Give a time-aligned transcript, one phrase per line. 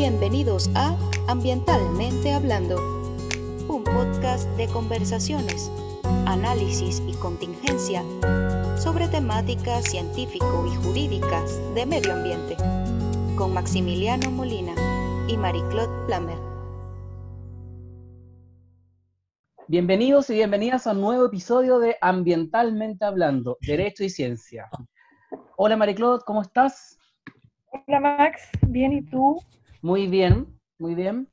[0.00, 0.96] Bienvenidos a
[1.28, 2.76] Ambientalmente Hablando,
[3.68, 5.70] un podcast de conversaciones,
[6.24, 8.02] análisis y contingencia
[8.78, 12.56] sobre temáticas científico y jurídicas de medio ambiente,
[13.36, 14.74] con Maximiliano Molina
[15.28, 16.38] y Marie-Claude Plamer.
[19.68, 24.70] Bienvenidos y bienvenidas a un nuevo episodio de Ambientalmente Hablando, Derecho y Ciencia.
[25.58, 26.98] Hola Marie-Claude, ¿cómo estás?
[27.86, 29.38] Hola Max, bien, ¿y tú?
[29.82, 31.26] Muy bien, muy bien.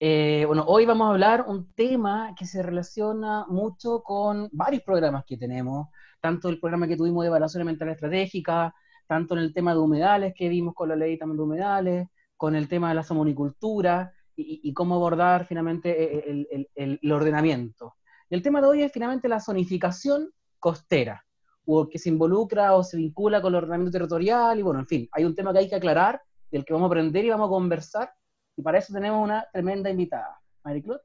[0.00, 5.24] Eh, bueno, hoy vamos a hablar un tema que se relaciona mucho con varios programas
[5.26, 5.88] que tenemos,
[6.18, 8.74] tanto el programa que tuvimos de evaluación ambiental estratégica,
[9.06, 12.56] tanto en el tema de humedales que vimos con la ley también de humedales, con
[12.56, 15.90] el tema de la samonicultura y, cómo abordar finalmente
[16.30, 17.96] eh, el, el, ordenamiento.
[18.30, 21.22] Y el tema de hoy es finalmente la zonificación costera,
[21.66, 25.08] o que se involucra o se vincula con el ordenamiento territorial, y bueno, en fin,
[25.12, 26.22] hay un tema que hay que aclarar
[26.54, 28.12] del que vamos a aprender y vamos a conversar.
[28.56, 30.40] Y para eso tenemos una tremenda invitada.
[30.62, 31.02] Mariclot.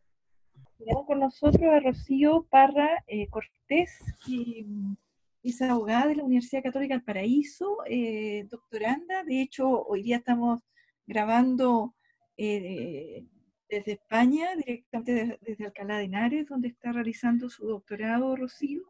[0.77, 4.93] Tenemos con nosotros a Rocío Parra eh, Cortés, que mm,
[5.41, 9.23] es abogada de la Universidad Católica del Paraíso, eh, doctoranda.
[9.23, 10.61] De hecho, hoy día estamos
[11.07, 11.95] grabando
[12.37, 13.25] eh,
[13.67, 18.83] desde España, directamente desde, Alcalá de Henares, donde está realizando su doctorado Rocío,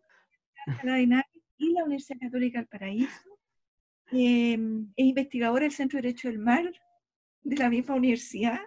[0.68, 3.29] Alcalá de Henares y la Universidad Católica del Paraíso.
[4.12, 6.72] Em, es investigadora del Centro de Derecho del Mar
[7.44, 8.60] de la misma universidad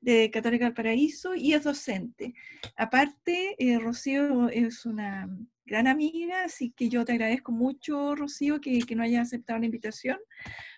[0.00, 2.34] de Católica del Paraíso y es docente.
[2.76, 5.28] Aparte, eh, Rocío es una
[5.64, 9.66] gran amiga, así que yo te agradezco mucho, Rocío, que, que no hayas aceptado la
[9.66, 10.18] invitación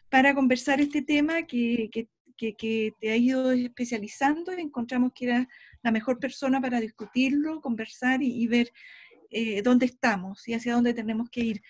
[0.09, 2.09] para conversar este tema que, que,
[2.55, 4.53] que, te ha ido especializando.
[4.53, 5.48] Encontramos que era
[5.83, 8.73] la mejor persona para discutirlo, conversar y, ver
[9.31, 11.63] eh, dónde estamos y hacia dónde tenemos que ir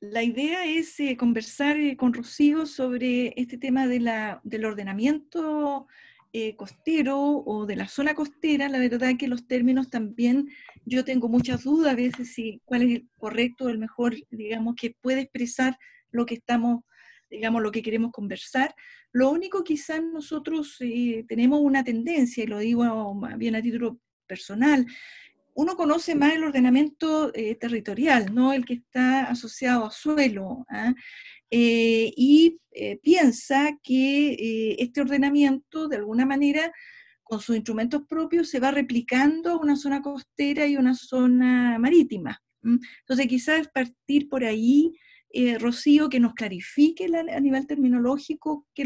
[0.00, 5.86] la idea es eh, conversar eh, con Rocío sobre este tema de la, del ordenamiento
[6.32, 8.68] eh, costero o de la zona costera.
[8.70, 10.48] La verdad que los términos también,
[10.86, 14.96] yo tengo muchas dudas a veces si cuál es el correcto, el mejor, digamos, que
[15.02, 15.76] puede expresar
[16.10, 16.82] lo que estamos,
[17.28, 18.74] digamos, lo que queremos conversar.
[19.12, 20.78] Lo único quizás nosotros
[21.28, 24.86] tenemos una tendencia, y lo digo bien a título personal,
[25.60, 28.54] uno conoce más el ordenamiento eh, territorial, ¿no?
[28.54, 30.94] el que está asociado a suelo, ¿ah?
[31.50, 36.72] eh, y eh, piensa que este ordenamiento, de alguna manera,
[37.22, 42.40] con sus instrumentos propios, se va replicando una zona costera y una zona marítima.
[42.62, 44.92] Entonces, quizás partir por ahí,
[45.58, 48.84] Rocío, que nos clarifique a nivel terminológico que,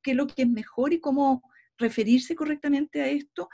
[0.00, 1.42] qué es lo que es mejor y cómo
[1.76, 3.48] referirse correctamente a esto.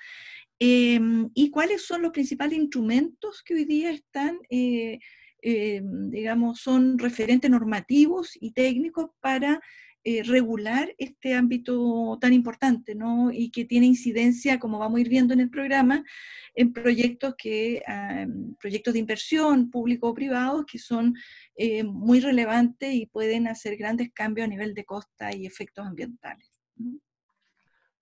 [0.60, 4.98] Em, ¿Y cuáles son los principales instrumentos que hoy día están, eh,
[5.42, 9.60] em, digamos, son referentes normativos y técnicos para
[10.04, 13.30] eh, regular este ámbito tan importante, ¿no?
[13.32, 16.04] Y que tiene incidencia, como vamos a ir viendo en el programa,
[16.54, 17.82] en proyectos, que,
[18.60, 21.14] proyectos de inversión público o privados que son
[21.56, 26.48] eh, muy relevantes y pueden hacer grandes cambios a nivel de costa y efectos ambientales.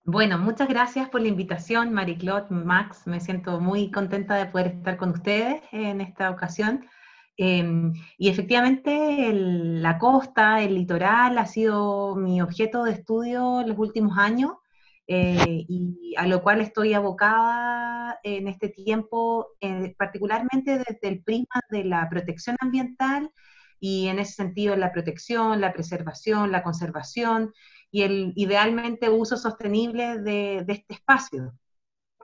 [0.09, 3.09] Bueno, muchas gracias por la invitación, Marie-Claude, Max.
[3.09, 6.87] Me siento muy contenta de poder estar con ustedes en esta ocasión.
[7.37, 13.79] Em, y efectivamente, la costa, el litoral, ha sido mi objeto de estudio en los
[13.79, 14.53] últimos años
[15.09, 21.61] eh, y a lo cual estoy abocada en este tiempo, eh, particularmente desde el prisma
[21.71, 23.33] de la protección ambiental
[23.81, 27.53] y en ese sentido la protección, la preservación, la conservación
[27.91, 31.55] y el idealmente uso sostenible de, este espacio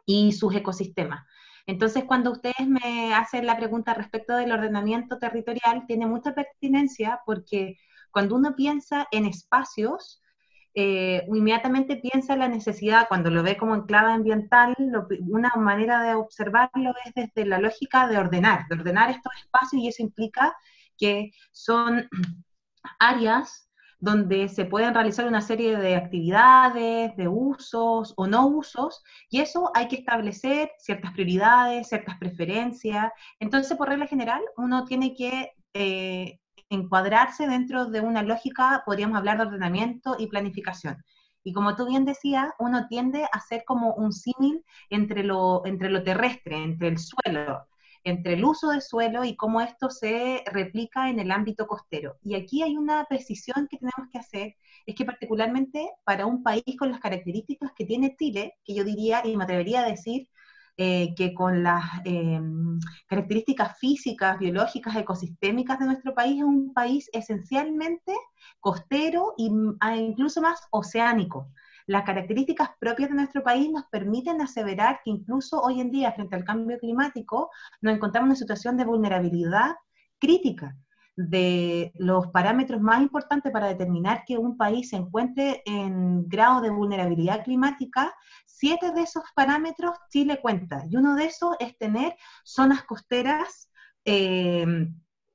[0.07, 1.25] y sus ecosistemas.
[1.67, 7.77] Entonces, cuando ustedes me hacen la pregunta respecto del ordenamiento territorial, tiene mucha pertinencia porque
[8.11, 10.21] cuando uno piensa en espacios,
[10.75, 14.75] eh, inmediatamente piensa en la necesidad, cuando lo ve como enclave ambiental,
[15.29, 19.89] una manera de observarlo es desde la lógica de ordenar, de ordenar estos espacios y
[19.89, 20.55] eso implica
[20.99, 22.09] que son
[22.99, 23.69] áreas
[24.03, 29.01] donde se pueden realizar una serie de actividades, de usos o no usos,
[29.31, 33.13] y eso hay que establecer ciertas prioridades, ciertas preferencias.
[33.39, 39.39] Entonces, por regla general, uno tiene que eh, encuadrarse dentro de una lógica, podríamos hablar
[39.39, 40.97] de ordenamiento y planificación.
[41.45, 45.91] Y como tú bien decías, uno tiende a hacer como un símil entre lo, entre
[45.91, 47.69] lo terrestre, entre el suelo,
[48.05, 52.17] entre el uso de suelo y cómo esto se replica en el ámbito costero.
[52.23, 54.57] Y aquí hay una precisión que tenemos que hacer,
[54.87, 59.23] es que particularmente para un país con las características que tiene Chile, que yo diría
[59.25, 60.29] y me atrevería a decir
[60.79, 67.11] eh, que con las em, características físicas, biológicas, ecosistémicas de nuestro país, es un país
[67.13, 68.15] esencialmente
[68.59, 71.51] costero e incluso más oceánico.
[71.87, 76.37] Las características propias de nuestro país nos permiten aseverar que incluso hoy en día, frente
[76.37, 77.51] al cambio climático,
[77.81, 79.77] nos encontramos en una situación de vulnerabilidad
[80.19, 80.77] crítica
[81.17, 86.71] de los parámetros más importantes para determinar que un país se encuentre en grado de
[86.71, 88.15] vulnerabilidad climática,
[88.47, 90.85] siete de esos parámetros Chile cuenta.
[90.89, 93.69] Y uno de esos es tener zonas costeras
[94.05, 94.65] eh,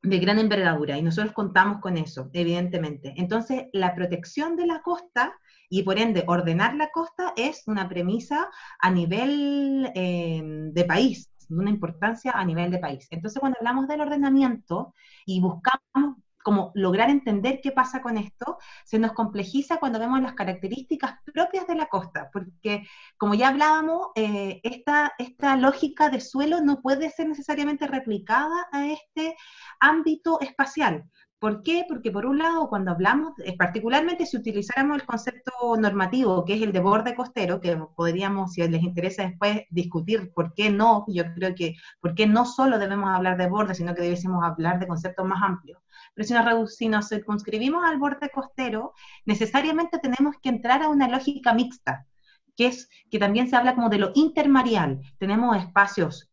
[0.02, 0.98] de gran envergadura.
[0.98, 3.14] Y nosotros contamos con eso, evidentemente.
[3.18, 5.34] Entonces, la protección de la costa
[5.70, 8.50] y por ende ordenar la costa es una premisa
[8.80, 13.08] a nivel eh, de país una importancia a nivel de país.
[13.10, 14.94] Entonces, cuando hablamos del ordenamiento
[15.26, 20.32] y buscamos como lograr entender qué pasa con esto, se nos complejiza cuando vemos las
[20.32, 22.88] características propias de la costa, porque
[23.18, 28.88] como ya hablábamos, eh, esta, esta lógica de suelo no puede ser necesariamente replicada a
[28.88, 29.36] este
[29.82, 31.04] ámbito espacial.
[31.40, 31.86] ¿Por qué?
[31.88, 36.62] Porque por un lado, cuando hablamos, eh, particularmente si utilizáramos el concepto normativo, que es
[36.64, 41.24] el de borde costero, que podríamos, si les interesa después, discutir por qué no, yo
[41.36, 44.88] creo que, por qué no solo debemos hablar de borde, sino que debiésemos hablar de
[44.88, 45.80] conceptos más amplios.
[46.16, 48.94] Pero si nos, si nos circunscribimos al borde costero,
[49.26, 52.08] necesariamente tenemos que entrar a una lógica mixta,
[52.56, 55.02] que es que también se habla como de lo intermarial.
[55.20, 56.32] Tenemos espacios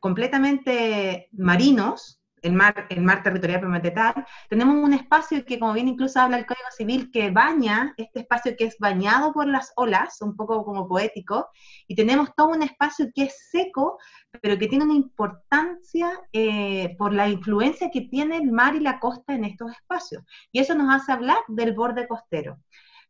[0.00, 6.20] completamente marinos, el mar, el mar territorial prometetal, tenemos un espacio que, como bien incluso
[6.20, 10.36] habla el Código Civil, que baña, este espacio que es bañado por las olas, un
[10.36, 11.48] poco como poético,
[11.88, 13.98] y tenemos todo un espacio que es seco,
[14.40, 19.00] pero que tiene una importancia eh, por la influencia que tiene el mar y la
[19.00, 20.22] costa en estos espacios.
[20.52, 22.58] Y eso nos hace hablar del borde costero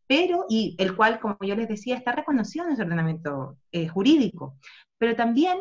[0.06, 4.58] pero, y el cual, como yo les decía, está reconocido en ese ordenamiento eh, jurídico,
[4.98, 5.58] pero también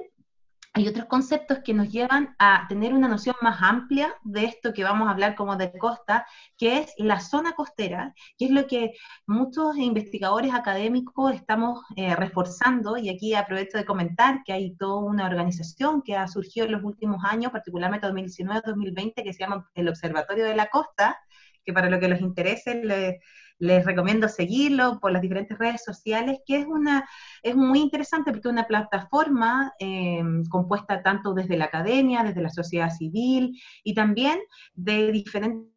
[0.75, 4.83] hay otros conceptos que nos llevan a tener una noción más amplia de esto que
[4.83, 6.25] vamos a hablar como de costa,
[6.57, 8.93] que es la zona costera, que es lo que
[9.27, 15.27] muchos investigadores académicos estamos eh, reforzando, y aquí aprovecho de comentar que hay toda una
[15.27, 20.43] organización que ha surgido en los últimos años, particularmente 2019-2020, que se llama el Observatorio
[20.43, 21.19] de la Costa,
[21.63, 23.19] que para lo que les interese les
[23.63, 27.07] les recomiendo seguirlo por las diferentes redes sociales, que es, una,
[27.41, 32.49] es muy interesante porque es una plataforma em, compuesta tanto desde la academia, desde la
[32.49, 34.39] sociedad civil y también
[34.73, 35.72] de diferentes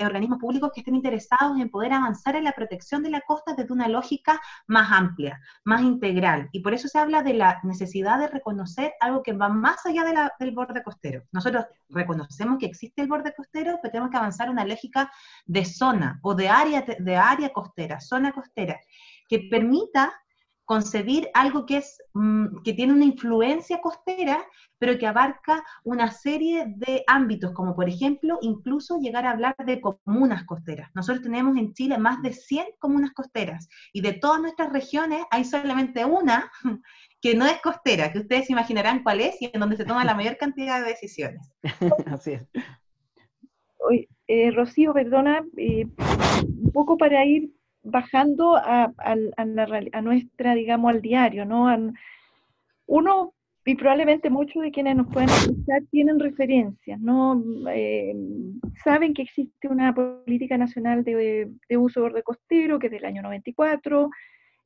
[0.00, 3.72] organismos públicos que estén interesados en poder avanzar en la protección de la costa desde
[3.72, 6.48] una lógica más amplia, más integral.
[6.52, 10.04] Y por eso se habla de la necesidad de reconocer algo que va más allá
[10.38, 11.22] del borde costero.
[11.32, 15.10] Nosotros reconocemos que existe el borde costero, pero tenemos que avanzar una lógica
[15.46, 18.80] de zona o de área, de área costera, zona costera,
[19.28, 20.12] que permita
[20.68, 24.44] concebir algo que, es, mm, que tiene una influencia costera,
[24.78, 29.80] pero que abarca una serie de ámbitos, como por ejemplo, incluso llegar a hablar de
[29.80, 30.90] comunas costeras.
[30.94, 35.46] Nosotros tenemos en Chile más de 100 comunas costeras, y de todas nuestras regiones hay
[35.46, 36.52] solamente una
[37.22, 40.14] que no es costera, que ustedes imaginarán cuál es y en donde se toma la
[40.14, 41.50] mayor cantidad de decisiones.
[42.12, 42.46] Así es.
[44.26, 48.92] Eh, Rocío, perdona, eh, un poco para ir bajando a,
[50.02, 51.92] nuestra, digamos, al diario, ¿no?
[52.86, 53.34] uno,
[53.64, 57.42] y probablemente muchos de quienes nos pueden escuchar tienen referencias, ¿no?
[57.70, 58.14] Eh,
[58.82, 63.20] saben que existe una política nacional de, uso de borde costero, que es del año
[63.22, 64.08] 94,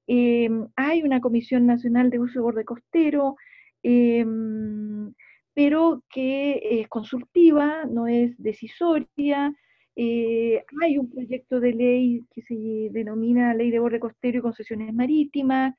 [0.06, 3.36] eh, hay una Comisión Nacional de Uso de Borde Costero,
[3.82, 4.24] eh,
[5.54, 9.52] pero que es consultiva, no es decisoria,
[9.94, 12.54] eh, hay un proyecto de ley que se
[12.92, 15.74] denomina Ley de Borde Costero y Concesiones Marítimas.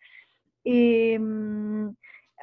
[0.63, 1.93] Em,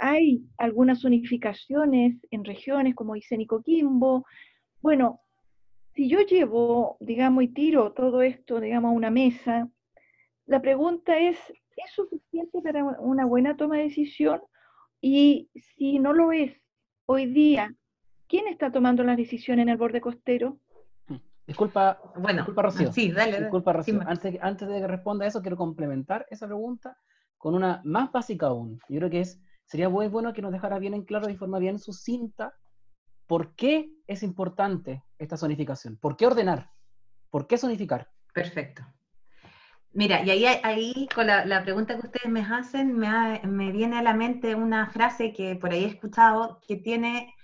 [0.00, 3.48] hay algunas zonificaciones en regiones como Isen y.
[4.82, 5.20] Bueno,
[5.94, 9.68] si yo llevo, digamos, y tiro todo esto, digamos, a una mesa,
[10.46, 14.40] la pregunta es, ¿es suficiente para una buena toma de decisión?
[15.00, 16.52] Y si no lo es,
[17.06, 17.74] hoy día,
[18.26, 20.58] ¿quién está tomando las decisiones en el borde costero?
[21.50, 22.92] Disculpa, bueno, disculpa Rocío.
[22.92, 23.40] Sí, dale.
[23.40, 24.00] Disculpa, Rocío.
[24.06, 26.96] antes, antes de que responda eso, quiero complementar esa pregunta
[27.38, 28.78] con una más básica aún.
[28.88, 31.58] Yo creo que es, sería muy bueno que nos dejara bien en claro, de forma
[31.58, 32.54] bien sucinta,
[33.26, 35.96] por qué es importante esta zonificación.
[35.96, 36.70] ¿Por qué ordenar?
[37.30, 38.08] ¿Por qué zonificar?
[38.32, 38.86] Perfecto.
[39.92, 44.02] Mira, y ahí, ahí con la, pregunta que ustedes me hacen, me, me viene a
[44.02, 47.34] la mente una frase que por ahí he escuchado que tiene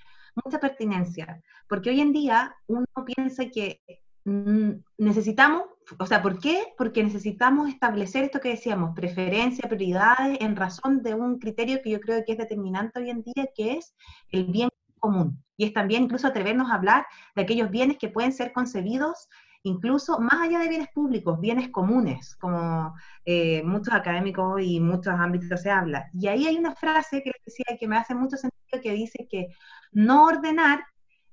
[0.44, 3.80] mucha pertinencia, porque hoy en día uno piensa que
[4.24, 5.62] mm, necesitamos,
[5.98, 6.74] o sea, ¿por qué?
[6.76, 12.00] Porque necesitamos establecer esto que decíamos, preferencia, prioridades, en razón de un criterio que yo
[12.00, 13.94] creo que es determinante hoy en día, que es
[14.30, 15.42] el bien común.
[15.56, 19.28] Y es también incluso atrevernos a hablar de aquellos bienes que pueden ser concebidos
[19.66, 22.94] incluso más allá de bienes públicos, bienes comunes, como
[23.24, 26.08] eh, muchos académicos y muchos ámbitos se habla.
[26.14, 29.26] Y ahí hay una frase que les decía que me hace mucho sentido que dice
[29.28, 29.48] que
[29.90, 30.84] no ordenar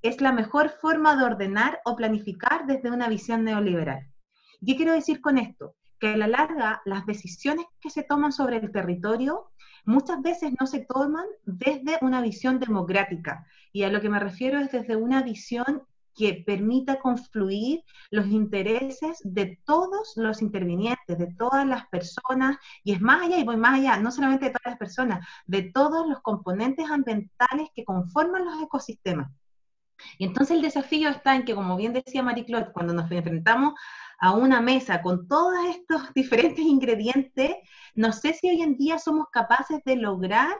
[0.01, 4.09] es la mejor forma de ordenar o planificar desde una visión neoliberal.
[4.65, 5.75] ¿Qué quiero decir con esto?
[5.99, 9.51] Que a la larga las decisiones que se toman sobre el territorio
[9.85, 13.45] muchas veces no se toman desde una visión democrática.
[13.71, 15.83] Y a lo que me refiero es desde una visión
[16.15, 23.01] que permita confluir los intereses de todos los intervinientes, de todas las personas, y es
[23.01, 26.21] más allá, y voy más allá, no solamente de todas las personas, de todos los
[26.21, 29.31] componentes ambientales que conforman los ecosistemas.
[30.17, 33.73] Y entonces el desafío está en que, como bien decía Marie-Claude, cuando nos enfrentamos
[34.19, 37.55] a una mesa con todos estos diferentes ingredientes,
[37.95, 40.55] no sé si hoy en día somos capaces de lograr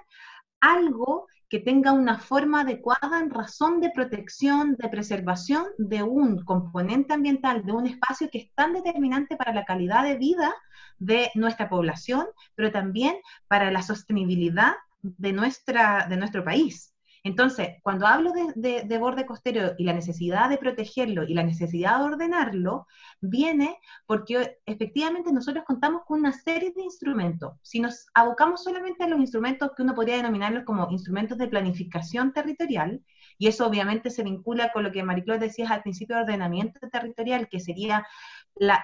[0.60, 7.14] algo que tenga una forma adecuada en razón de protección, de preservación de un componente
[7.14, 10.54] ambiental, de un espacio que es tan determinante para la calidad de vida
[11.00, 13.16] de nuestra población, pero también
[13.48, 16.93] para la sostenibilidad de, nuestra, de nuestro país.
[17.26, 22.06] Entonces, cuando hablo de, borde costero y la necesidad de protegerlo y la necesidad de
[22.06, 22.86] ordenarlo,
[23.22, 27.54] viene porque efectivamente nosotros contamos con una serie de instrumentos.
[27.62, 32.34] Si nos abocamos solamente a los instrumentos que uno podría denominarlos como instrumentos de planificación
[32.34, 33.02] territorial,
[33.38, 37.48] y eso obviamente se vincula con lo que Mariclós decía al principio de ordenamiento territorial,
[37.48, 38.06] que sería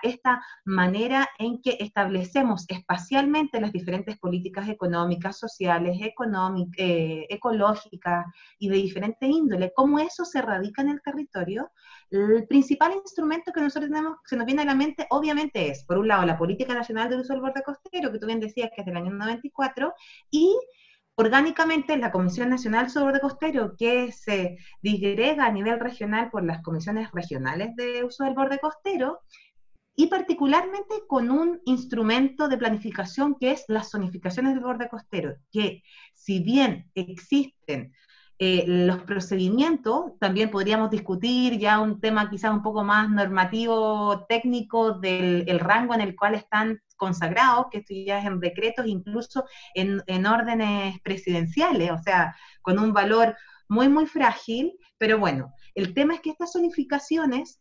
[0.04, 8.26] esta manera en que establecemos espacialmente las diferentes políticas económicas, sociales, eh, ecológicas
[8.58, 11.72] y de diferente índole, cómo eso se radica en el territorio,
[12.10, 15.98] el principal instrumento que nosotros tenemos, se nos viene a la mente, obviamente es, por
[15.98, 18.82] un lado, la Política Nacional de Uso del Borde Costero, que tú bien decías que
[18.82, 19.94] es del año 94,
[20.32, 20.56] y
[21.16, 26.62] orgánicamente la Comisión Nacional sobre Borde Costero, que se disgrega a nivel regional por las
[26.62, 29.20] comisiones regionales de uso del borde costero,
[30.00, 35.84] y particularmente con un instrumento de planificación que es las zonificaciones del borde costero, que
[36.14, 37.92] si bien existen
[38.38, 44.94] eh, los procedimientos, también podríamos discutir ya un tema quizás un poco más normativo, técnico
[44.94, 49.44] del rango en el cual están consagrados, que esto ya es en decretos, incluso
[49.76, 53.36] en, en órdenes presidenciales, o sea, con un valor
[53.68, 57.60] muy, muy frágil, pero bueno, el tema es que estas zonificaciones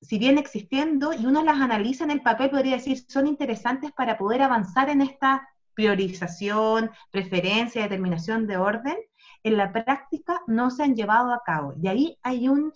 [0.00, 4.18] si bien existiendo y uno las analiza en el papel, podría decir, son interesantes para
[4.18, 8.96] poder avanzar en esta priorización, preferencia, determinación de orden,
[9.42, 11.74] en la práctica no se han llevado a cabo.
[11.80, 12.72] Y ahí hay un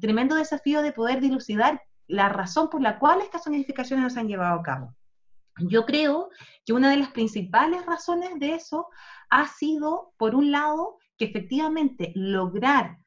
[0.00, 4.28] tremendo desafío de poder dilucidar la razón por la cual estas zonificaciones no se han
[4.28, 4.94] llevado a cabo.
[5.58, 6.30] Yo creo
[6.64, 8.88] que una de las principales razones de eso
[9.28, 12.98] ha sido, por un lado, que efectivamente lograr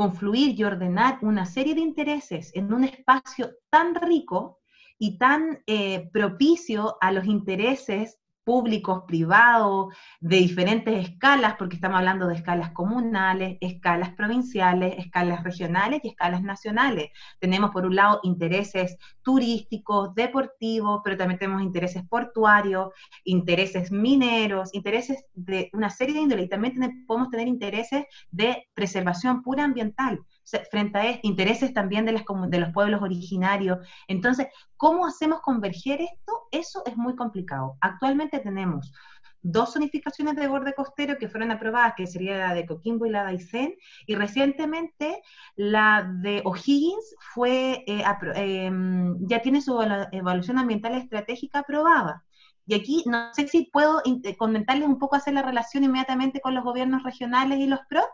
[0.00, 4.58] confluir y ordenar una serie de intereses en un espacio tan rico
[4.98, 12.26] y tan eh, propicio a los intereses públicos, privados, de diferentes escalas, porque estamos hablando
[12.26, 17.10] de escalas comunales, escalas provinciales, escalas regionales y escalas nacionales.
[17.38, 22.88] Tenemos por un lado intereses turísticos, deportivos, pero también tenemos intereses portuarios,
[23.24, 29.42] intereses mineros, intereses de una serie de índoles y también podemos tener intereses de preservación
[29.42, 30.20] pura ambiental
[30.70, 33.78] frente a intereses también de, los pueblos originarios.
[34.08, 36.48] Entonces, ¿cómo hacemos converger esto?
[36.50, 37.76] Eso es muy complicado.
[37.80, 38.92] Actualmente tenemos
[39.42, 43.24] dos zonificaciones de borde costero que fueron aprobadas, que sería la de Coquimbo y la
[43.24, 43.74] de Aysén,
[44.06, 45.22] y recientemente
[45.56, 48.04] la de O'Higgins fue, eh,
[48.34, 49.80] em, ya tiene su
[50.12, 52.24] evaluación ambiental estratégica aprobada.
[52.66, 54.02] Y aquí no sé si puedo
[54.38, 58.10] comentarles un poco, hacer la relación inmediatamente con los gobiernos regionales y los PROT.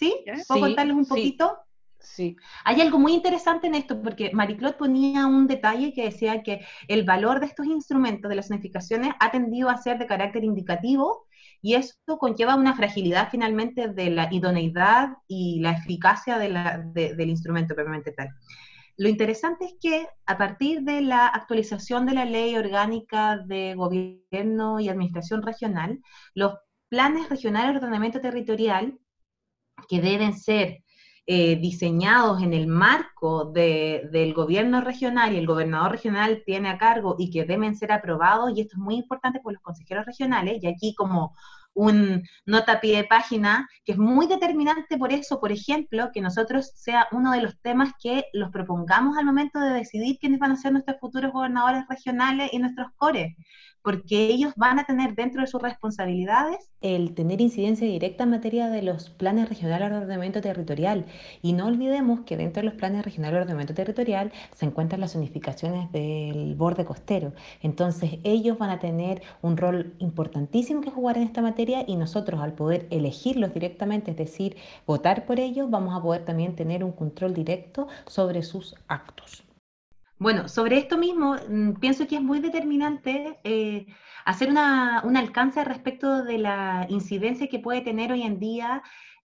[0.00, 0.24] ¿Sí?
[0.48, 1.58] ¿Puedo contarles un poquito?
[1.98, 2.34] Sí.
[2.64, 7.04] Hay algo muy interesante en esto, porque Marie-Claude ponía un detalle que decía que el
[7.04, 11.26] valor de estos instrumentos de las zonificaciones ha tendido a ser de carácter indicativo
[11.60, 18.12] y esto conlleva una fragilidad finalmente de la idoneidad y la eficacia del instrumento propiamente
[18.12, 18.30] tal.
[18.96, 24.80] Lo interesante es que a partir de la actualización de la ley orgánica de gobierno
[24.80, 26.00] y administración regional,
[26.34, 26.54] los
[26.88, 28.98] planes regionales de ordenamiento territorial
[29.88, 30.82] que deben ser
[31.26, 37.14] eh, diseñados en el marco del gobierno regional y el gobernador regional tiene a cargo
[37.18, 40.66] y que deben ser aprobados, y esto es muy importante por los consejeros regionales, y
[40.66, 41.34] aquí como
[41.74, 46.72] un nota pie de página que es muy determinante por eso, por ejemplo, que nosotros
[46.74, 50.56] sea uno de los temas que los propongamos al momento de decidir quiénes van a
[50.56, 53.36] ser nuestros futuros gobernadores regionales y nuestros cores
[53.82, 58.68] porque ellos van a tener dentro de sus responsabilidades el tener incidencia directa en materia
[58.68, 61.06] de los planes regionales de ordenamiento territorial.
[61.42, 65.14] Y no olvidemos que dentro de los planes regionales de ordenamiento territorial se encuentran las
[65.14, 67.32] unificaciones del borde costero.
[67.62, 72.40] Entonces ellos van a tener un rol importantísimo que jugar en esta materia y nosotros
[72.40, 74.56] al poder elegirlos directamente, es decir,
[74.86, 79.49] votar por ellos, vamos a poder también tener un control directo sobre sus actos.
[80.20, 83.86] Bueno, sobre esto mismo, mm, pienso que es muy determinante eh,
[84.26, 88.82] hacer una, un alcance respecto de la incidencia que puede tener hoy en día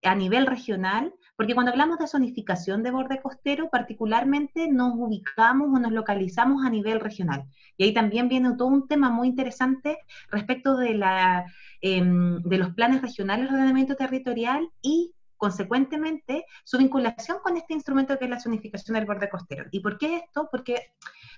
[0.03, 5.79] a nivel regional, porque cuando hablamos de zonificación de borde costero, particularmente nos ubicamos o
[5.79, 7.45] nos localizamos a nivel regional.
[7.77, 9.97] Y ahí también viene todo un tema muy interesante
[10.29, 11.45] respecto de, la,
[11.79, 18.19] em, de los planes regionales de ordenamiento territorial y consecuentemente su vinculación con este instrumento
[18.19, 19.65] que es la zonificación del borde costero.
[19.71, 20.47] ¿Y por qué esto?
[20.51, 20.93] Porque,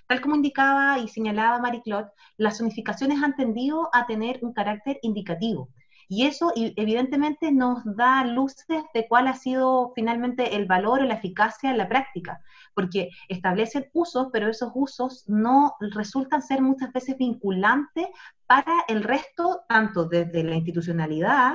[0.06, 5.70] tal como indicaba y señalaba Marie-Claude, las zonificaciones han tendido a tener un carácter indicativo.
[6.06, 11.14] Y eso evidentemente nos da luces de cuál ha sido finalmente el valor o la
[11.14, 12.42] eficacia en la práctica,
[12.74, 18.08] porque establecen usos, pero esos usos no resultan ser muchas veces vinculantes
[18.46, 21.54] para el resto, tanto desde la institucionalidad,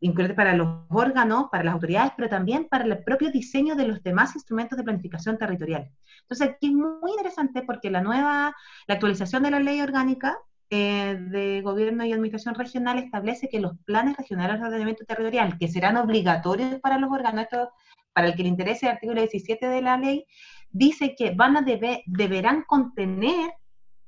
[0.00, 4.02] incluye para los órganos, para las autoridades, pero también para el propio diseño de los
[4.02, 5.90] demás instrumentos de planificación territorial.
[6.22, 8.54] Entonces, aquí es muy interesante porque la nueva,
[8.86, 10.38] la actualización de la ley orgánica
[10.68, 15.68] eh, de gobierno y administración regional establece que los planes regionales de ordenamiento territorial, que
[15.68, 17.46] serán obligatorios para los órganos,
[18.12, 20.26] para el que le interese el artículo 17 de la ley,
[20.70, 23.52] dice que van a debe, deberán contener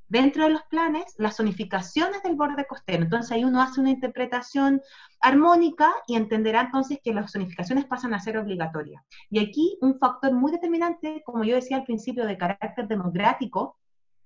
[0.09, 3.03] dentro de los planes las zonificaciones del borde costero.
[3.03, 4.81] Entonces ahí uno hace una interpretación
[5.21, 9.03] armónica y entenderá entonces que las zonificaciones pasan a ser obligatorias.
[9.29, 13.77] Y aquí un factor muy determinante, como yo decía al principio, de carácter democrático,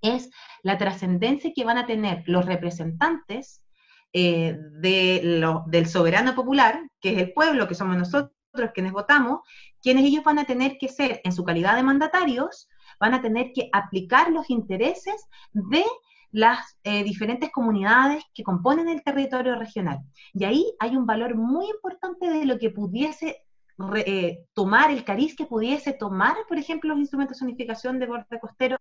[0.01, 0.29] es
[0.63, 3.63] la trascendencia que van a tener los representantes
[4.11, 8.31] eh, del soberano popular, que es el pueblo, que somos nosotros
[8.73, 9.39] quienes votamos,
[9.81, 12.69] quienes ellos van a tener que ser, en su calidad de mandatarios,
[13.03, 15.83] van a tener que aplicar los intereses de
[16.31, 19.99] las eh, diferentes comunidades que componen el territorio regional.
[20.33, 23.43] Y ahí hay un valor muy importante de lo que pudiese
[23.97, 28.39] eh, tomar, el cariz que pudiese tomar, por ejemplo, los instrumentos de zonificación de borde
[28.39, 28.77] costero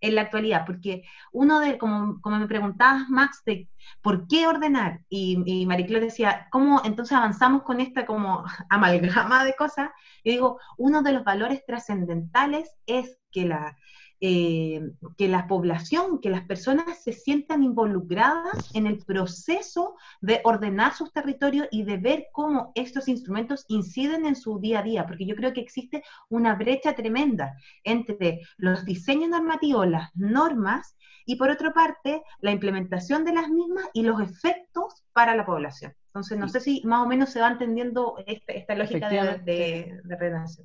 [0.00, 3.68] en la actualidad, porque uno de, como, como me preguntabas, Max, de
[4.02, 9.54] por qué ordenar, y, y Maricló decía, ¿cómo entonces avanzamos con esta como amalgama de
[9.54, 9.90] cosas?
[10.24, 13.76] Yo digo, uno de los valores trascendentales es que la,
[14.22, 20.94] eh, que la población, que las personas se sientan involucradas en el proceso de ordenar
[20.94, 25.24] sus territorios y de ver cómo estos instrumentos inciden en su día a día, porque
[25.24, 31.48] yo creo que existe una brecha tremenda entre los diseños normativos, las normas, y por
[31.50, 35.94] otra parte, la implementación de las mismas y los efectos para la población.
[36.08, 40.48] Entonces, no sé si más o menos se va entendiendo esta, lógica de, de, de
[40.48, 40.62] Sí.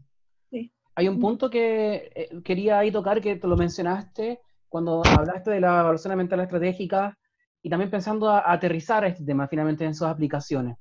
[0.95, 5.59] Hay un punto que eh, quería ahí tocar, que te lo mencionaste, cuando hablaste de
[5.59, 7.17] la evaluación ambiental estratégica
[7.61, 10.77] y también pensando a, aterrizar este tema finalmente en sus aplicaciones.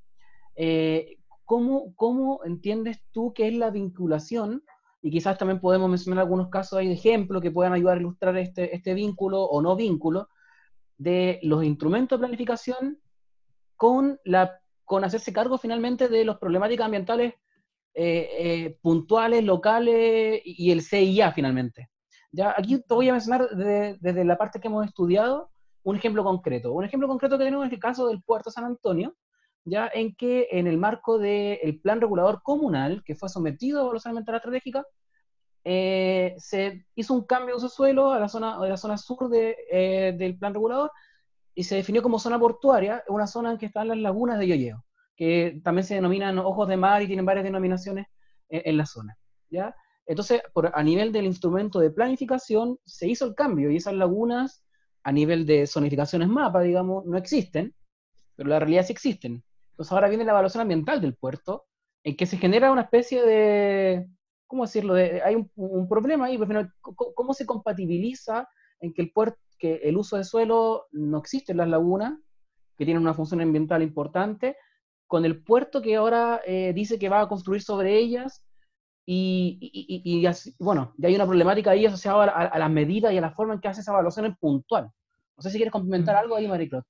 [0.55, 4.62] Eh, ¿cómo, ¿Cómo entiendes tú qué es la vinculación?
[5.03, 8.37] Y quizás también podemos mencionar algunos casos ahí de ejemplo que puedan ayudar a ilustrar
[8.38, 10.29] este, este vínculo o no vínculo
[10.96, 12.98] de los instrumentos de planificación
[13.77, 17.35] con, la, con hacerse cargo finalmente de las problemáticas ambientales
[17.96, 21.90] eh, eh, puntuales, locales y el CIA finalmente.
[22.33, 25.50] Ya, aquí te voy a mencionar desde, la parte que hemos estudiado
[25.85, 26.72] un ejemplo concreto.
[26.72, 29.14] Un ejemplo concreto que tenemos es el caso del puerto San Antonio,
[29.64, 34.11] ya en que en el marco del plan regulador comunal que fue sometido a evaluación
[34.11, 34.85] ambiental estratégica,
[35.62, 39.28] eh, se hizo un cambio de uso suelo a la zona, a la zona sur
[39.28, 40.90] del plan regulador
[41.54, 44.85] y se definió como zona portuaria, una zona en que están las lagunas de Yoyeo
[45.16, 48.07] que también se denominan ojos de mar y tienen varias denominaciones
[48.48, 49.16] en, la zona.
[49.50, 49.74] ¿ya?
[50.07, 54.64] Entonces, por, a nivel del instrumento de planificación, se hizo el cambio y esas lagunas,
[55.03, 57.74] a nivel de zonificaciones mapa, digamos, no existen,
[58.37, 59.44] pero la realidad sí existen.
[59.70, 61.66] Entonces, ahora viene la evaluación ambiental del puerto,
[62.03, 64.07] en que se genera una especie de,
[64.46, 64.94] ¿cómo decirlo?
[64.94, 66.50] De, hay un, problema ahí, pues,
[67.14, 68.48] ¿cómo se compatibiliza
[68.81, 72.18] en que el puerto, que el uso de suelo no existe en las lagunas,
[72.77, 74.57] que tienen una función ambiental importante,
[75.07, 78.45] con el puerto que ahora eh, dice que va a construir sobre ellas.
[79.07, 80.25] Y,
[80.59, 83.61] bueno, ya hay una problemática ahí asociada a, las medidas y a la forma en
[83.61, 84.90] que hace esa evaluación en puntual.
[85.37, 86.19] No sé si quieres complementar mm.
[86.19, 86.85] algo ahí, Mariclot.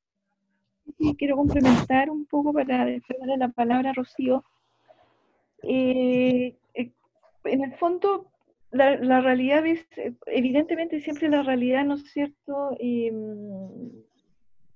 [0.98, 3.02] y quiero complementar un poco para darle
[3.36, 4.44] la palabra a Rocío.
[5.62, 6.92] Eh, eh,
[7.44, 8.26] en el fondo,
[8.70, 9.84] la, la, realidad es,
[10.26, 12.76] evidentemente siempre la realidad, ¿no es cierto?
[12.78, 13.90] Em,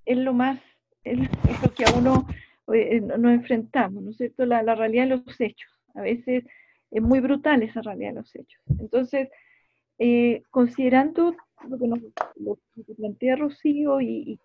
[0.08, 0.58] es lo más,
[1.04, 1.18] es,
[1.62, 2.26] lo que a uno
[2.74, 4.44] eh, nos enfrentamos, ¿no es cierto?
[4.46, 5.70] La, realidad de los hechos.
[5.94, 6.44] A veces
[6.90, 8.62] es muy brutal esa realidad de los hechos.
[8.78, 9.28] Entonces,
[10.50, 11.34] considerando
[11.68, 11.98] lo que, nos,
[12.36, 12.58] lo
[12.96, 14.38] plantea Rocío y,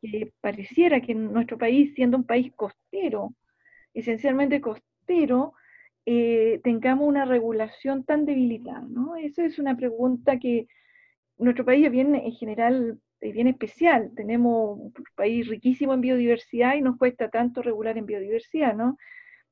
[0.00, 3.34] que pareciera que nuestro país, siendo un país costero,
[3.92, 5.54] esencialmente costero,
[6.06, 9.16] eh, tengamos una regulación tan debilitada, ¿no?
[9.16, 10.68] Esa es una pregunta que
[11.38, 14.12] nuestro país es bien, en general, bien especial.
[14.14, 18.98] Tenemos un país riquísimo en biodiversidad y nos cuesta tanto regular en biodiversidad, ¿no?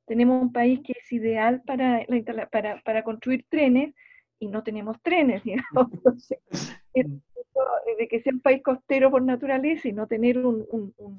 [0.06, 2.04] Tenemos un país que es ideal para,
[2.50, 3.94] para, para construir trenes
[4.38, 5.92] y no tenemos trenes, digamos.
[5.92, 6.38] Entonces,
[7.98, 10.66] de que sea un país costero por naturaleza y no tener un,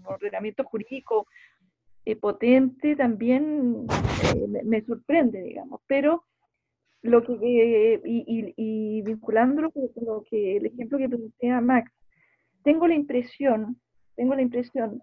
[0.05, 1.27] ordenamiento jurídico
[2.05, 3.85] eh, potente también
[4.35, 5.81] eh, me, sorprende, digamos.
[5.87, 6.25] Pero
[7.01, 7.33] lo que,
[7.93, 11.91] eh, y, y, vinculándolo con lo que el ejemplo que plantea Max,
[12.63, 13.79] tengo la impresión,
[14.15, 15.01] tengo la impresión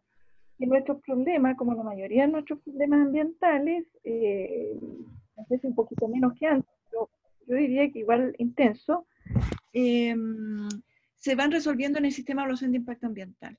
[0.58, 6.34] que nuestros problemas, como la mayoría de nuestros problemas ambientales, a veces un poquito menos
[6.38, 7.08] que antes, pero
[7.46, 9.06] yo diría que igual intenso,
[9.72, 13.58] se van resolviendo en el sistema de evaluación de impacto ambiental.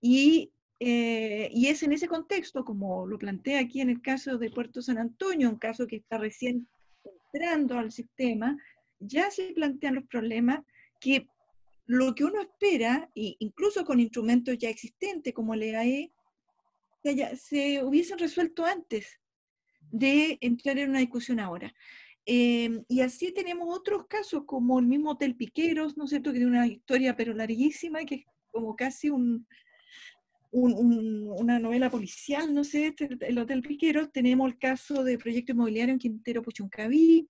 [0.00, 4.50] Y, eh, y, es en ese contexto, como lo plantea aquí en el caso de
[4.50, 6.66] Puerto San Antonio, un caso que está recién
[7.32, 8.56] entrando al sistema,
[8.98, 10.60] ya se plantean los problemas
[11.00, 11.28] que
[11.88, 16.12] lo que uno espera, incluso con instrumentos ya existentes como el EAE,
[17.02, 19.18] se, se hubiesen resuelto antes
[19.90, 21.74] de entrar en una discusión ahora.
[22.26, 26.40] Em, y así tenemos otros casos, como el mismo Hotel Piqueros, ¿no es cierto?, que
[26.40, 29.46] tiene una historia pero larguísima, que es como casi un,
[30.50, 34.12] una novela policial, no sé, el Hotel Piqueros.
[34.12, 37.26] Tenemos el caso de proyecto inmobiliario en Quintero Puchuncaví,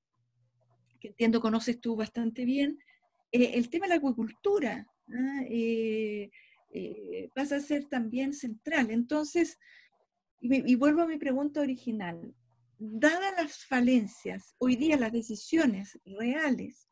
[0.99, 2.77] que entiendo conoces tú bastante bien.
[3.32, 5.42] Eh, el tema de la acuicultura ¿ah?
[5.48, 6.30] eh,
[6.72, 8.90] eh, pasa a ser también central.
[8.90, 9.58] Entonces,
[10.40, 12.32] y vuelvo a mi pregunta original
[12.78, 16.88] dadas las falencias, hoy día las decisiones reales,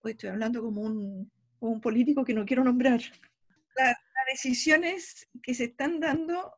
[0.00, 1.30] hoy estoy hablando como un,
[1.82, 3.00] político que no quiero nombrar,
[3.76, 3.96] las
[4.32, 6.54] decisiones que se están dando,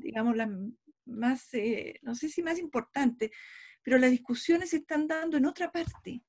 [0.00, 0.48] digamos, las
[1.04, 3.30] más, eh, no sé si más importantes,
[3.82, 6.22] pero las discusiones se están dando en otra parte.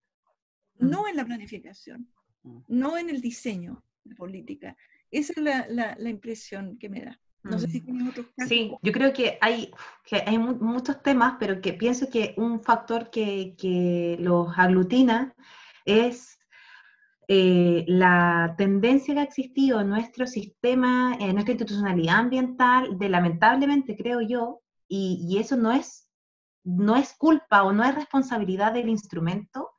[0.80, 2.10] No en la planificación,
[2.44, 2.60] mm.
[2.68, 4.76] no en el diseño de política.
[5.12, 7.20] Esa es la impresión que me da.
[7.50, 8.10] No sé si mm.
[8.10, 9.72] otros Sí, yo creo que hay,
[10.04, 15.34] que hay muchos temas, pero que pienso que un factor que, que los aglutina
[15.86, 16.38] es
[17.28, 23.96] eh, la tendencia que ha existido en nuestro sistema, en nuestra institucionalidad ambiental, de lamentablemente,
[23.96, 26.10] creo yo, y, y eso no es,
[26.64, 29.72] no es culpa o no es responsabilidad del instrumento,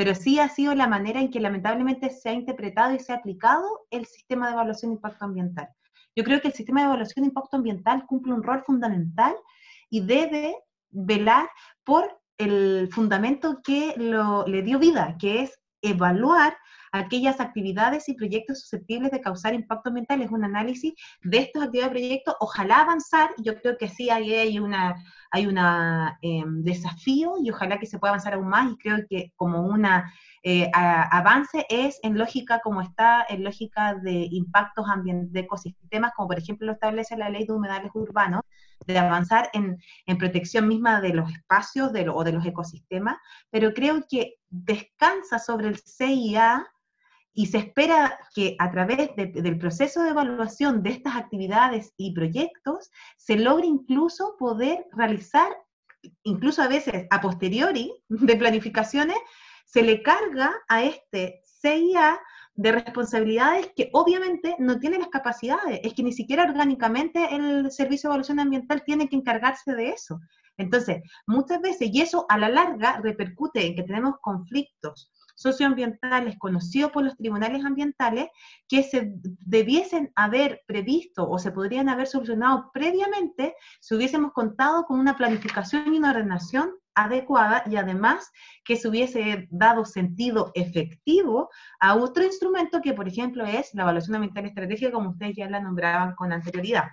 [0.00, 3.16] pero sí ha sido la manera en que lamentablemente se ha interpretado y se ha
[3.16, 5.68] aplicado el sistema de evaluación de impacto ambiental.
[6.16, 9.34] Yo creo que el sistema de evaluación de impacto ambiental cumple un rol fundamental
[9.90, 10.56] y debe
[10.88, 11.50] velar
[11.84, 13.94] por el fundamento que
[14.46, 16.56] le dio vida, que es evaluar
[16.92, 20.22] aquellas actividades y proyectos susceptibles de causar impacto ambiental.
[20.22, 22.34] Es un análisis de estos actividades y proyectos.
[22.40, 24.96] Ojalá avanzar, yo creo que sí hay, hay una
[25.30, 25.58] hay un
[26.22, 30.12] em, desafío y ojalá que se pueda avanzar aún más y creo que como una
[30.42, 36.38] eh, avance es en lógica como está, en lógica de impactos de ecosistemas, como por
[36.38, 38.42] ejemplo lo establece la ley de humedales urbanos,
[38.86, 43.18] de avanzar en, en protección misma de los espacios de o de los ecosistemas,
[43.50, 46.66] pero creo que descansa sobre el CIA
[47.32, 52.90] y se espera que a través del proceso de evaluación de estas actividades y proyectos
[53.16, 55.48] se logre incluso poder realizar,
[56.24, 59.16] incluso a veces a posteriori de planificaciones,
[59.64, 62.20] se le carga a este CIA
[62.54, 68.08] de responsabilidades que obviamente no tiene las capacidades, es que ni siquiera orgánicamente el Servicio
[68.08, 70.20] de Evaluación Ambiental tiene que encargarse de eso.
[70.56, 75.10] Entonces, muchas veces, y eso a la larga repercute en que tenemos conflictos
[75.40, 78.28] socioambientales conocidos por los tribunales ambientales
[78.68, 85.00] que se debiesen haber previsto o se podrían haber solucionado previamente si hubiésemos contado con
[85.00, 88.30] una planificación y una ordenación adecuada y además
[88.64, 91.50] que se hubiese dado sentido efectivo
[91.80, 95.60] a otro instrumento que, por ejemplo, es la evaluación ambiental estratégica, como ustedes ya la
[95.60, 96.84] nombraban con anterioridad.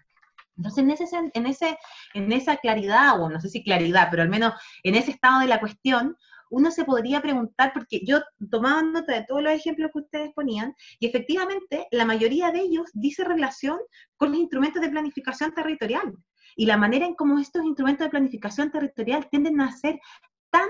[0.56, 1.78] Entonces, en, ese, en, ese,
[2.14, 5.48] en esa claridad, o no sé si claridad, pero al menos en ese estado de
[5.48, 6.18] la cuestión,
[6.50, 10.74] uno se podría preguntar, porque yo tomaba nota de todos los ejemplos que ustedes ponían,
[11.00, 13.78] y efectivamente la mayoría de ellos dice relación
[14.16, 16.14] con los instrumentos de planificación territorial.
[16.58, 20.02] Y la manera en cómo estos instrumentos de planificación territorial tienden a ser
[20.50, 20.68] tan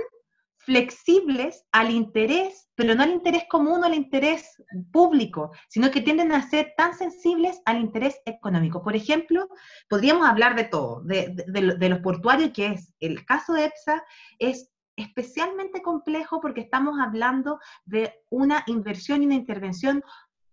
[0.67, 6.33] flexibles al interés, pero no al interés común o al interés público, sino que tienden
[6.33, 8.83] a ser tan sensibles al interés económico.
[8.83, 9.47] Por ejemplo,
[9.87, 14.03] podríamos hablar de todo, de, los portuarios, que es el caso de EPSA,
[14.39, 20.03] es especialmente complejo porque estamos hablando de una inversión y una intervención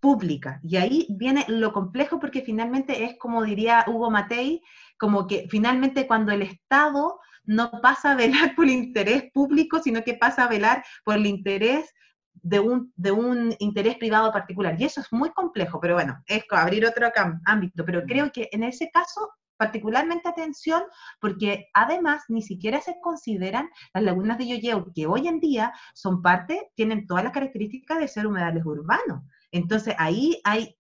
[0.05, 0.61] pública.
[0.63, 4.61] Y ahí viene lo complejo porque finalmente es como diría Hugo Matei,
[4.99, 10.05] como que finalmente cuando el Estado no pasa a velar por el interés público, sino
[10.05, 11.91] que pasa a velar por el interés
[12.35, 14.79] de un, de un interés privado particular.
[14.79, 17.11] Y eso es muy complejo, pero bueno, es abrir otro
[17.47, 17.83] ámbito.
[17.87, 20.83] Pero creo que en ese caso, particularmente atención,
[21.19, 26.21] porque además ni siquiera se consideran las lagunas de Yoyeu, que hoy en día son
[26.21, 29.23] parte, tienen todas las características de ser humedales urbanos.
[29.55, 30.77] Entonces ahí hay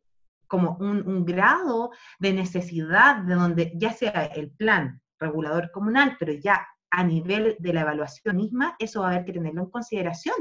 [0.48, 6.66] como un, grado de necesidad de donde ya sea el plan regulador comunal, pero ya
[6.90, 10.34] a nivel de la evaluación misma, eso va a haber que tenerlo en consideración.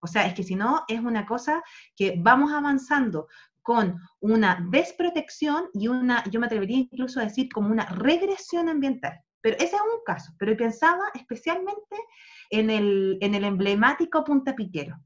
[0.00, 1.62] O sea, es que si no, es una cosa
[1.94, 3.28] que vamos avanzando
[3.60, 9.20] con una desprotección y una, yo me atrevería incluso a decir como una regresión ambiental.
[9.42, 11.96] Pero ese es un caso, pero pensaba especialmente
[12.50, 14.96] en el, en el emblemático Punta Piquero.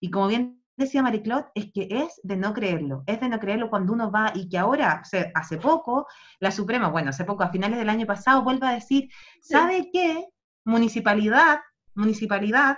[0.00, 3.70] Y como bien decía Mariclot, es que es de no creerlo, es de no creerlo
[3.70, 5.02] cuando uno va y que ahora,
[5.34, 6.06] hace poco,
[6.40, 9.08] la Suprema, bueno, hace poco, a finales del año pasado, vuelve a decir,
[9.40, 10.26] ¿sabe qué?
[10.64, 11.60] Municipalidad,
[11.94, 12.76] municipalidad,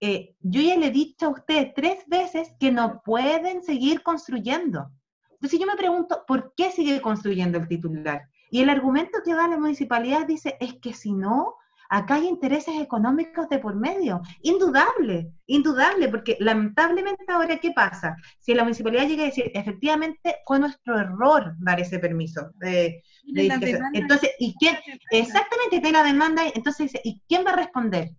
[0.00, 4.90] eh, yo ya le he dicho a usted tres veces que no pueden seguir construyendo.
[5.30, 8.28] Entonces yo me pregunto, ¿por qué sigue construyendo el titular?
[8.50, 11.56] Y el argumento que da la municipalidad dice, es que si no,
[11.88, 14.20] acá hay intereses económicos de por medio.
[14.42, 18.16] Indudable, indudable, porque lamentablemente ahora, ¿qué pasa?
[18.40, 22.50] Si la municipalidad llega a decir, efectivamente fue nuestro error dar ese permiso.
[22.54, 24.76] De, entonces, ¿y quién?
[25.10, 28.10] Exactamente, tiene la demanda, entonces dice, ¿y quién va a responder?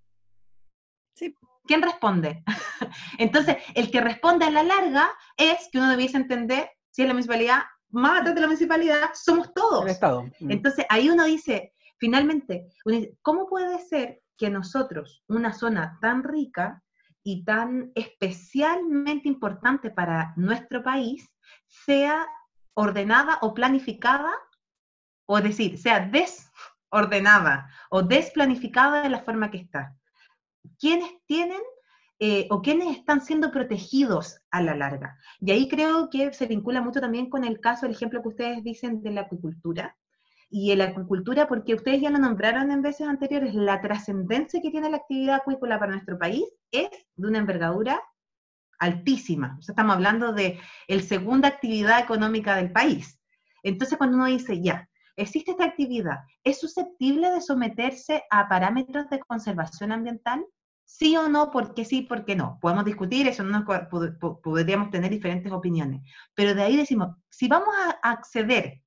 [1.14, 1.36] Sí.
[1.66, 2.44] ¿Quién responde?
[3.18, 7.14] entonces, el que responde a la larga es que uno debiese entender si es la
[7.14, 9.84] municipalidad, más atrás de la municipalidad, somos todos.
[9.84, 10.24] El Estado.
[10.40, 10.52] Mm.
[10.52, 12.70] Entonces, ahí uno dice, Finalmente,
[13.22, 16.84] ¿cómo puede ser que nosotros, una zona tan rica
[17.24, 21.28] y tan especialmente importante para nuestro país,
[21.68, 22.26] sea
[22.76, 24.32] ordenada o planificada,
[25.26, 29.98] o decir, sea desordenada o desplanificada de la forma que está?
[30.80, 31.62] ¿Quiénes tienen
[32.20, 35.18] eh, o quiénes están siendo protegidos a la larga?
[35.40, 38.64] Y ahí creo que se vincula mucho también con el caso, el ejemplo que ustedes
[38.64, 39.98] dicen de la acuicultura,
[40.50, 44.72] y en la acuicultura, porque ustedes ya lo nombraron en veces anteriores, la trascendencia que
[44.72, 48.02] tiene la actividad acuícola para nuestro país es de una envergadura
[48.80, 49.58] altísima.
[49.68, 53.20] Estamos hablando de la segunda actividad económica del país.
[53.64, 59.20] Entonces, cuando uno dice, ya, existe esta actividad, ¿es susceptible de someterse a parámetros de
[59.20, 60.46] conservación ambiental?
[60.86, 62.60] Sí o no, ¿por qué sí, por qué no?
[62.62, 63.66] Podemos discutir eso, no
[64.42, 66.02] podríamos tener diferentes opiniones.
[66.34, 68.82] Pero de ahí decimos, si vamos a acceder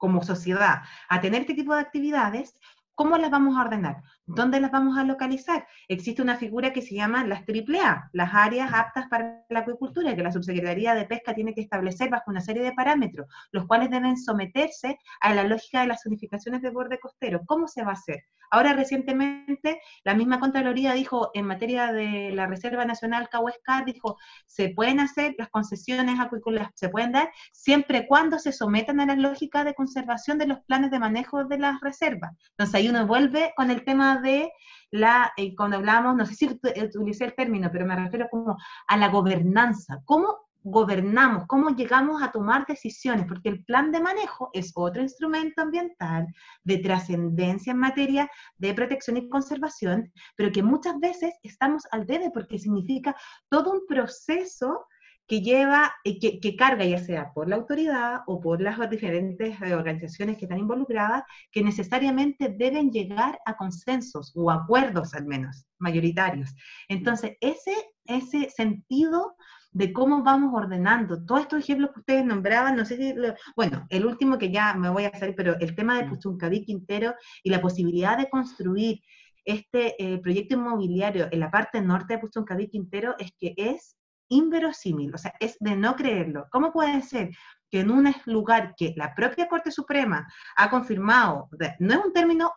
[0.00, 2.58] como sociedad a tener este tipo de actividades,
[2.96, 4.02] ¿cómo las vamos a ordenar?
[4.34, 5.66] ¿Dónde las vamos a localizar?
[5.88, 10.22] Existe una figura que se llama las AAA, las áreas aptas para la acuicultura, que
[10.22, 14.16] la Subsecretaría de Pesca tiene que establecer bajo una serie de parámetros, los cuales deben
[14.16, 17.42] someterse a la lógica de las zonificaciones de borde costero.
[17.44, 18.24] ¿Cómo se va a hacer?
[18.52, 24.16] Ahora recientemente la misma Contraloría dijo en materia de la Reserva Nacional Cahuescar, dijo,
[24.46, 29.14] se pueden hacer las concesiones acuícolas, se pueden dar siempre cuando se sometan a la
[29.14, 32.32] lógica de conservación de los planes de manejo de las reservas.
[32.50, 34.52] Entonces ahí uno vuelve con el tema de
[34.90, 38.56] la, eh, cuando hablamos, no sé si utilicé el término, pero me refiero como
[38.88, 40.00] a la gobernanza.
[40.04, 45.62] ¿Cómo gobernamos, cómo llegamos a tomar decisiones, porque el plan de manejo es otro instrumento
[45.62, 46.26] ambiental
[46.64, 52.30] de trascendencia en materia de protección y conservación, pero que muchas veces estamos al debe
[52.30, 53.16] porque significa
[53.48, 54.86] todo un proceso
[55.30, 59.62] que lleva, eh, que, que, carga ya sea por la autoridad o por las diferentes
[59.62, 65.66] eh, organizaciones que están involucradas, que necesariamente deben llegar a consensos o acuerdos al menos
[65.78, 66.52] mayoritarios.
[66.88, 67.72] Entonces, ese,
[68.06, 69.36] ese sentido
[69.70, 71.24] de cómo vamos ordenando.
[71.24, 73.14] Todos estos ejemplos que ustedes nombraban, no sé si,
[73.54, 77.14] bueno, el último que ya me voy a hacer, pero el tema de Puchuncaví Quintero
[77.44, 79.00] y la posibilidad de construir
[79.44, 83.96] este eh, proyecto inmobiliario en la parte norte de Puchuncaví Quintero es que es
[84.30, 86.46] inverosímil, o sea, es de no creerlo.
[86.50, 87.30] ¿Cómo puede ser
[87.70, 92.52] que en un lugar que la propia Corte Suprema ha confirmado, no es un término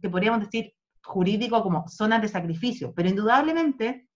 [0.00, 0.72] que podríamos decir
[1.04, 4.08] jurídico como zonas de sacrificio, pero indudablemente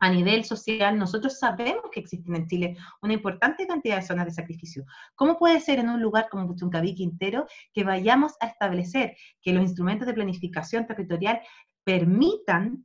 [0.00, 4.32] a nivel social, nosotros sabemos que existen en Chile una importante cantidad de zonas de
[4.32, 4.84] sacrificio.
[5.14, 9.62] ¿Cómo puede ser en un lugar como Puchuncaví Quintero que vayamos a establecer que los
[9.62, 11.40] instrumentos de planificación territorial
[11.84, 12.84] permitan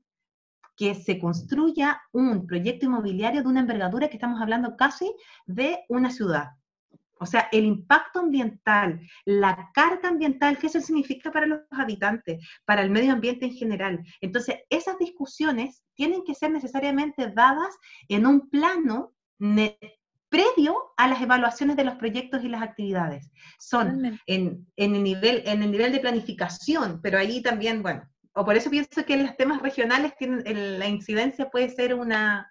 [0.77, 5.13] que se construya un proyecto inmobiliario de una envergadura que estamos hablando casi
[5.45, 6.51] de una ciudad?
[7.19, 12.81] O sea, el impacto ambiental, la carga ambiental, ¿qué eso significa para los habitantes, para
[12.81, 14.05] el medio ambiente en general?
[14.21, 17.75] Entonces, esas discusiones tienen que ser necesariamente dadas
[18.07, 19.13] en un plano
[20.29, 23.31] previo a las evaluaciones de los proyectos y las actividades.
[23.59, 28.07] Son en, el nivel, en el nivel de planificación, pero ahí también, bueno,
[28.37, 30.43] o por eso pienso que en los temas regionales tienen,
[30.77, 32.47] la incidencia puede ser una,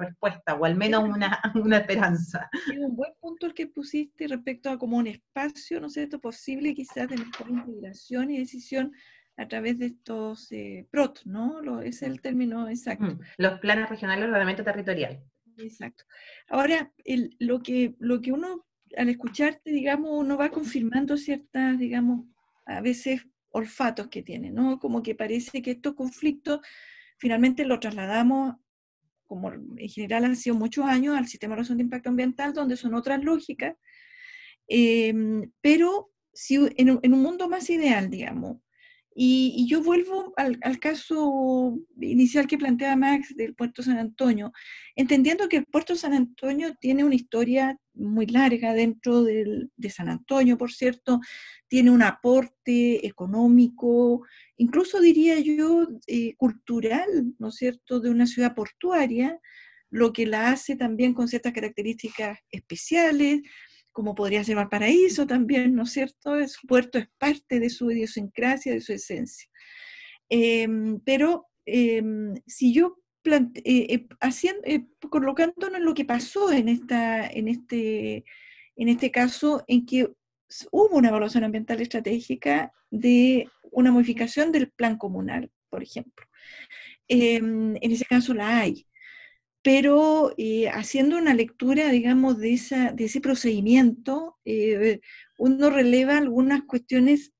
[0.00, 2.50] respuesta, o al menos una, una esperanza.
[2.52, 6.20] Es un buen punto el que pusiste respecto a como un espacio, ¿no es cierto?,
[6.20, 8.92] posible quizás de mejor integración y decisión
[9.36, 11.60] a través de estos eh, PROT, ¿no?
[11.62, 13.04] Lo, es el término exacto.
[13.04, 15.22] Mm, los planes regionales de ordenamiento territorial.
[15.58, 16.04] Exacto.
[16.48, 16.92] Ahora,
[17.38, 18.66] lo, que, lo que uno,
[18.96, 22.26] al escucharte, digamos, uno va confirmando ciertas, digamos,
[22.64, 23.22] a veces
[23.56, 24.78] olfatos que tiene, ¿no?
[24.78, 26.60] Como que parece que estos conflictos
[27.18, 28.56] finalmente lo trasladamos,
[29.26, 32.76] como en general han sido muchos años, al sistema de razón de impacto ambiental, donde
[32.76, 33.74] son otras lógicas,
[34.68, 38.58] em, pero si en, en, un mundo más ideal, digamos,
[39.18, 44.52] y, yo vuelvo al, caso inicial que planteaba Max del puerto San Antonio,
[44.94, 50.58] entendiendo que el puerto San Antonio tiene una historia muy larga dentro de San Antonio,
[50.58, 51.20] por cierto,
[51.66, 54.22] tiene un aporte económico,
[54.58, 59.40] incluso diría yo eh, cultural, ¿no es cierto?, de una ciudad portuaria,
[59.88, 63.40] lo que la hace también con ciertas características especiales,
[63.96, 66.36] como podría ser Valparaíso también, ¿no es cierto?
[66.36, 69.48] Es, puerto es parte de su idiosincrasia, de su esencia.
[70.28, 76.52] Em, pero em, si yo plante, eh, eh, haciendo, eh, colocándonos en lo que pasó
[76.52, 78.26] en, esta, en, este,
[78.76, 80.12] en este caso, en que
[80.70, 86.26] hubo una evaluación ambiental estratégica de una modificación del plan comunal, por ejemplo.
[87.08, 88.86] Em, en ese caso la hay
[89.66, 95.00] pero eh, haciendo una lectura, digamos, de, ese procedimiento, eh,
[95.38, 97.32] uno releva algunas cuestiones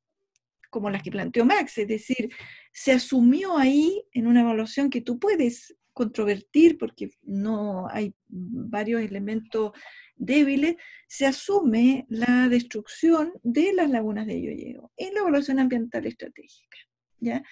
[0.69, 2.31] como las que planteó Max, es decir,
[2.73, 9.71] se asumió ahí en una evaluación que tú puedes controvertir porque no hay varios elementos
[10.17, 10.75] débiles,
[11.07, 16.77] se asume la destrucción de las lagunas de Yoyeo en la evaluación ambiental estratégica.
[17.21, 17.45] ¿ya?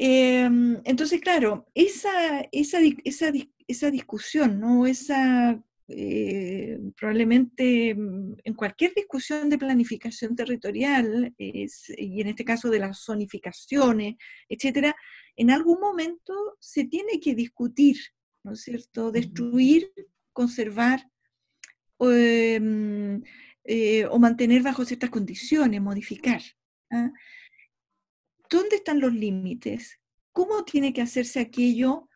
[0.00, 3.32] Em, entonces, claro, esa, esa, esa,
[3.66, 4.86] esa discusión, ¿no?
[4.86, 12.78] Esa, eh, probablemente mm, en cualquier discusión de planificación territorial, y en este caso de
[12.78, 14.14] las zonificaciones,
[14.48, 14.94] etcétera,
[15.34, 17.96] en algún momento se tiene que discutir,
[18.44, 19.10] ¿no es cierto?
[19.10, 19.90] Destruir,
[20.32, 21.10] conservar
[21.98, 23.20] em,
[23.64, 26.40] eh, o mantener bajo ciertas condiciones, modificar.
[26.92, 27.10] ¿ah?
[28.48, 29.98] ¿Dónde están los límites?
[30.32, 32.08] ¿Cómo tiene que hacerse aquello?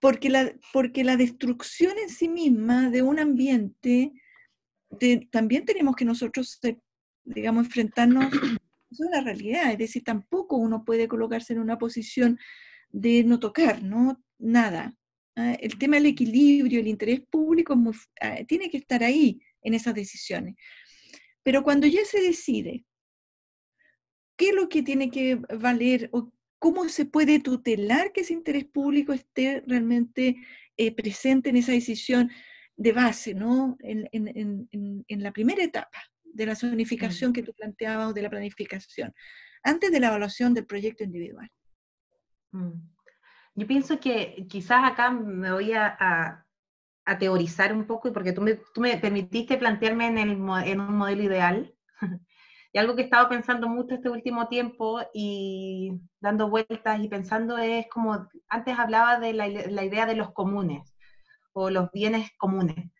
[0.00, 4.12] Porque la, porque la destrucción en sí misma de un ambiente,
[5.30, 6.58] también tenemos que nosotros,
[7.24, 8.32] digamos, enfrentarnos
[9.00, 9.72] a la realidad.
[9.72, 12.38] Es decir, tampoco uno puede colocarse en una posición
[12.90, 14.22] de no tocar, ¿no?
[14.38, 14.94] Nada.
[15.36, 15.54] ¿ah?
[15.60, 17.78] El tema del equilibrio, el interés público,
[18.20, 20.56] ah, tiene que estar ahí en esas decisiones.
[21.42, 22.84] Pero cuando ya se decide
[24.42, 28.64] qué es lo que tiene que valer o cómo se puede tutelar que ese interés
[28.64, 30.36] público esté realmente
[30.76, 32.28] eh, presente en esa decisión
[32.74, 33.76] de base, ¿no?
[33.78, 39.14] En, la primera etapa de la zonificación que tú planteabas o de la planificación,
[39.62, 41.48] antes de la evaluación del proyecto individual.
[42.50, 42.72] Mm.
[43.54, 46.44] Yo pienso que quizás acá me voy a,
[47.20, 51.22] teorizar un poco, porque tú me, tú me permitiste plantearme en, el, en un modelo
[51.22, 51.72] ideal,
[52.72, 57.58] Y algo que he estado pensando mucho este último tiempo y dando vueltas y pensando
[57.58, 60.94] es como, antes hablaba de la, idea de los comunes
[61.52, 62.90] o los bienes comunes.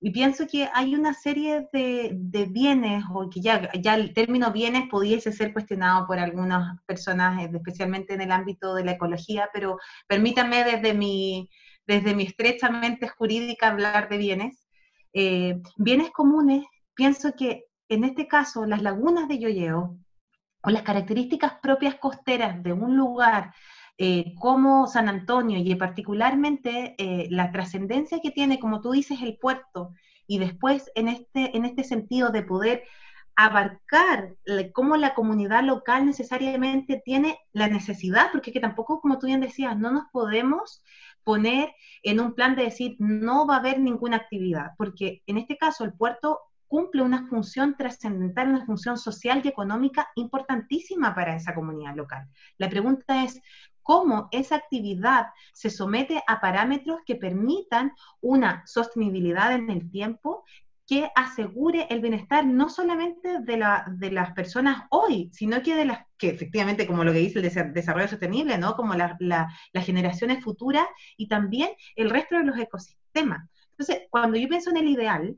[0.00, 4.90] Y pienso que hay una serie de, bienes, o que ya, ya el término bienes
[4.90, 10.64] pudiese ser cuestionado por algunas personas, especialmente en el ámbito de la ecología, pero permítanme
[10.64, 11.48] desde mi,
[11.86, 14.66] desde mi estrechamente jurídica hablar de bienes.
[15.14, 19.98] Eh, bienes comunes, pienso que en este caso, las lagunas de Yoyeo
[20.62, 23.52] o las características propias costeras de un lugar
[23.98, 29.38] eh, como San Antonio y particularmente eh, la trascendencia que tiene, como tú dices, el
[29.38, 29.92] puerto
[30.26, 32.84] y después en este, en este sentido de poder
[33.36, 34.34] abarcar
[34.72, 39.76] cómo la comunidad local necesariamente tiene la necesidad, porque que tampoco, como tú bien decías,
[39.76, 40.82] no nos podemos
[41.24, 45.56] poner en un plan de decir no va a haber ninguna actividad, porque en este
[45.56, 51.54] caso el puerto cumple una función trascendental, una función social y económica importantísima para esa
[51.54, 52.28] comunidad local.
[52.58, 53.40] La pregunta es,
[53.82, 60.44] ¿cómo esa actividad se somete a parámetros que permitan una sostenibilidad en el tiempo
[60.86, 65.86] que asegure el bienestar no solamente de, la, de las personas hoy, sino que de
[65.86, 68.76] las que efectivamente, como lo que dice el desarrollo sostenible, ¿no?
[68.76, 69.16] Como las
[69.84, 70.86] generaciones futuras
[71.16, 73.48] y también el resto de los ecosistemas.
[73.70, 75.36] Entonces, cuando yo pienso en el ideal,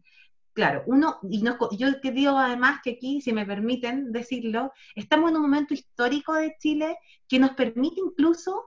[0.57, 5.37] claro, uno, y no, yo digo además que aquí, si me permiten decirlo, estamos en
[5.37, 6.97] un momento histórico de Chile
[7.29, 8.65] que nos permite incluso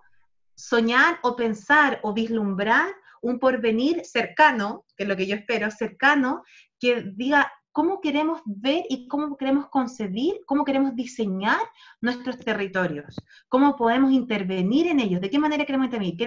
[0.56, 6.44] soñar o pensar o vislumbrar un porvenir cercano, que es lo que yo espero, cercano,
[6.80, 11.60] que diga cómo queremos ver y cómo queremos concebir, cómo queremos diseñar
[12.02, 13.16] nuestros territorios,
[13.48, 16.18] cómo podemos intervenir en ellos, de qué manera queremos intervenir.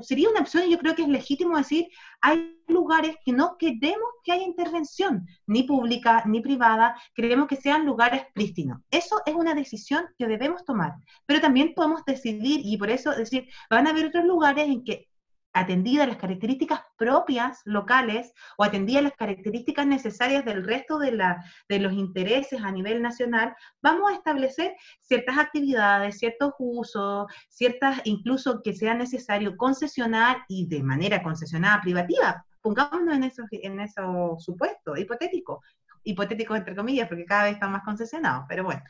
[0.00, 1.88] Sería una opción, y yo creo que es legítimo decir,
[2.20, 7.84] hay lugares que no queremos que haya intervención, ni pública ni privada, queremos que sean
[7.84, 8.80] lugares prístinos.
[8.90, 10.94] Eso es una decisión que debemos tomar,
[11.26, 15.08] pero también podemos decidir, y por eso decir, van a haber otros lugares en que
[15.52, 21.78] atendida las características propias locales o atendida las características necesarias del resto de, la, de
[21.78, 28.72] los intereses a nivel nacional, vamos a establecer ciertas actividades, ciertos usos, ciertas incluso que
[28.72, 32.44] sea necesario concesionar y de manera concesionada privativa.
[32.60, 35.58] Pongámonos en esos en eso supuestos hipotéticos,
[36.04, 38.82] hipotéticos entre comillas, porque cada vez están más concesionados, pero bueno.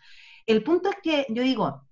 [0.47, 1.87] El punto es que yo digo,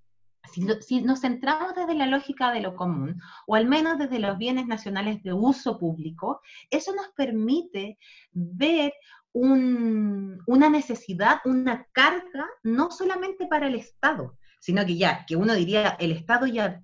[0.52, 4.66] si, nos centramos desde la lógica de lo común, o al menos desde los bienes
[4.66, 6.40] nacionales de uso público,
[6.70, 7.98] eso nos permite
[8.32, 8.92] ver
[9.32, 15.96] una necesidad, una carga, no solamente para el Estado, sino que ya, que uno diría,
[16.00, 16.82] el Estado ya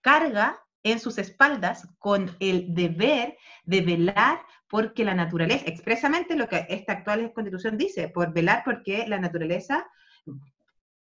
[0.00, 6.66] carga en sus espaldas con el deber de velar porque la naturaleza, expresamente lo que
[6.68, 9.86] esta actual constitución dice, por velar porque la naturaleza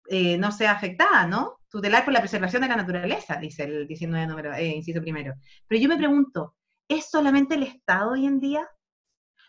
[0.08, 1.59] eh, no sea afectada, ¿no?
[1.70, 5.36] Tutelar por la preservación de la naturaleza, dice el 19 número, eh, inciso primero.
[5.68, 6.56] Pero yo me pregunto,
[6.88, 8.68] ¿es solamente el Estado hoy en día?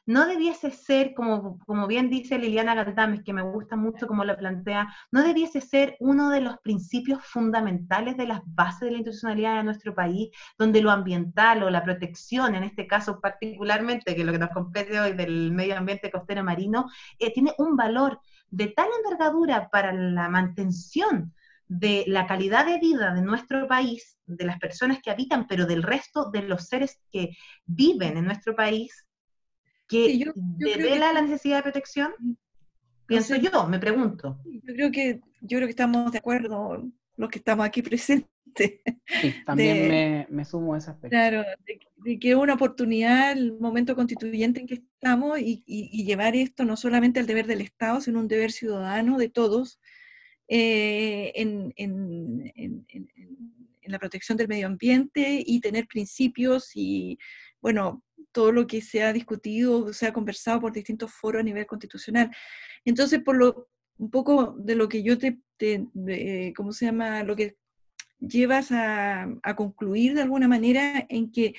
[0.06, 4.36] ¿No debiese ser, como, como bien dice Liliana Galdames, que me gusta mucho como lo
[4.36, 9.56] plantea, no debiese ser uno de los principios fundamentales de las bases de la institucionalidad
[9.58, 14.26] de nuestro país, donde lo ambiental o la protección, en este caso particularmente, que es
[14.26, 18.68] lo que nos compete hoy del medio ambiente costero marino, eh, tiene un valor de
[18.68, 21.32] tal envergadura para la mantención
[21.70, 25.84] de la calidad de vida de nuestro país, de las personas que habitan, pero del
[25.84, 27.30] resto de los seres que
[27.64, 29.06] viven en nuestro país,
[29.86, 32.12] que devela la necesidad de protección?
[33.06, 34.40] Pienso yo, me pregunto.
[34.44, 38.26] Yo creo que yo creo que estamos de acuerdo los que estamos aquí presentes.
[39.20, 41.10] Sí, también me, sumo a ese aspecto.
[41.10, 41.44] Claro,
[42.04, 46.64] de, que es una oportunidad, el momento constituyente en que estamos, y, y, llevar esto
[46.64, 49.78] no solamente al deber del Estado, sino un deber ciudadano de todos,
[50.52, 52.84] eh, en,
[53.84, 57.18] la protección del medio ambiente y tener principios y,
[57.60, 61.66] bueno, todo lo que se ha discutido, se ha conversado por distintos foros a nivel
[61.66, 62.30] constitucional.
[62.84, 65.38] Entonces, por lo, un poco de lo que yo te,
[66.54, 67.24] ¿cómo se llama?
[67.24, 67.56] Lo que
[68.20, 71.54] llevas a, a, concluir de alguna manera en que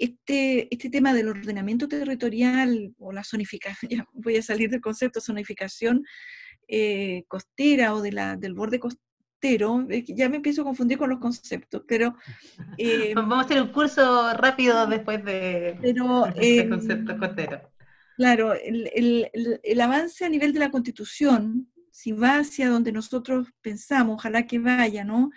[0.00, 6.04] este, este tema del ordenamiento territorial o la zonificación, voy a salir del concepto zonificación,
[6.72, 11.18] eh, costera o de la, del borde costero, ya me empiezo a confundir con los
[11.18, 12.14] conceptos, pero...
[12.78, 17.60] Eh, Vamos a hacer un curso rápido después de, pero, este concepto costero.
[18.16, 23.48] Claro, el, el, el, avance a nivel de la constitución, si va hacia donde nosotros
[23.60, 25.30] pensamos, ojalá que vaya, ¿no?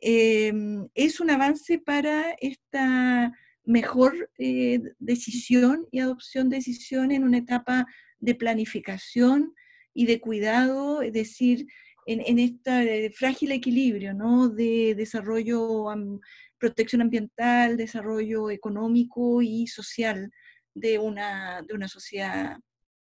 [0.00, 3.32] Em, es un avance para esta
[3.64, 7.86] mejor eh, decisión y adopción de decisión en una etapa
[8.20, 9.54] de planificación
[9.96, 11.66] y de cuidado, es decir,
[12.04, 14.50] en, este frágil equilibrio ¿no?
[14.50, 15.86] de desarrollo,
[16.58, 20.30] protección ambiental, desarrollo económico y social
[20.74, 22.58] de una, de una sociedad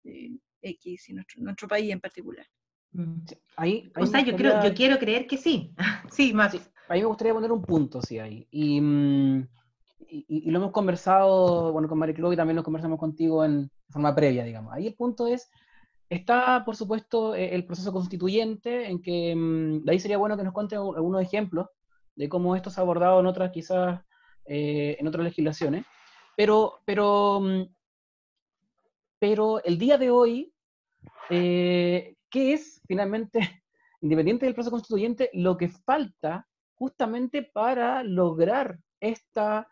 [0.05, 0.31] eh,
[0.61, 2.47] X y nuestro, nuestro país en particular.
[2.93, 3.17] Mm,
[3.57, 5.73] ahí, o sea, yo, creo, yo quiero creer que sí.
[6.11, 6.55] sí, más.
[6.55, 8.47] a mí me gustaría poner un punto, sí, ahí.
[8.49, 9.45] Y, mm,
[10.09, 14.45] y, lo hemos conversado, bueno, con Mariclo y también lo conversamos contigo en forma previa,
[14.45, 14.73] digamos.
[14.73, 15.49] Ahí el punto es
[16.09, 20.43] Está, por supuesto, e, el proceso constituyente, en que mm, de ahí sería bueno que
[20.43, 21.67] nos cuente algunos ejemplos
[22.15, 24.01] de cómo esto se ha abordado en otras, quizás,
[24.45, 25.85] eh, en otras legislaciones.
[26.35, 27.63] Pero, pero, mm,
[29.19, 30.53] pero el día de hoy,
[31.29, 33.39] eh, qué es finalmente,
[34.01, 39.67] independiente del proceso constituyente, lo que falta justamente para lograr esta,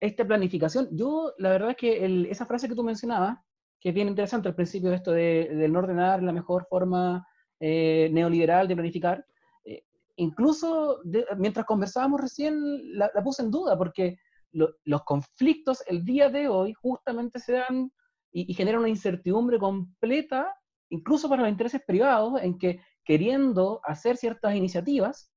[0.00, 0.88] esta planificación.
[0.92, 3.38] Yo, la verdad es que esa frase que tú mencionabas,
[3.80, 7.26] que es bien interesante al principio de esto de, no ordenar la mejor forma
[7.60, 9.24] eh, neoliberal de planificar,
[9.64, 9.84] eh,
[10.16, 11.00] incluso
[11.36, 14.18] mientras conversábamos recién la, puse en duda, porque
[14.52, 17.92] los conflictos el día de hoy justamente se dan
[18.32, 20.54] y, y generan una incertidumbre completa,
[20.88, 25.30] incluso para los intereses privados, en que queriendo hacer ciertas iniciativas,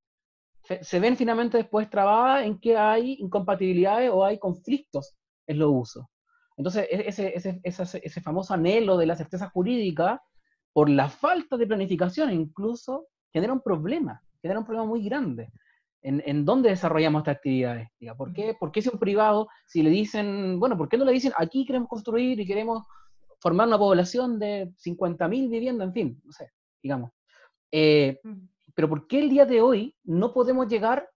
[0.63, 5.15] se, ven finalmente después trabadas en que hay incompatibilidades o hay conflictos
[5.47, 6.05] en los usos.
[6.61, 10.21] Entonces, e, ese, ese, ese, ese, famoso anhelo de la certeza jurídica,
[10.73, 15.49] por la falta de planificación incluso, genera un problema, genera un problema muy grande.
[16.03, 17.87] En, en dónde desarrollamos estas actividades.
[18.15, 21.13] ¿por, qué, ¿Por qué si un privado, si le dicen, bueno, ¿por qué no le
[21.13, 22.83] dicen, aquí queremos construir y queremos
[23.39, 26.51] formar una población de 50.000 viviendas, en fin, no sé,
[26.81, 27.11] digamos.
[27.71, 28.19] Eh,
[28.75, 31.09] pero ¿por qué el día de hoy no podemos llegar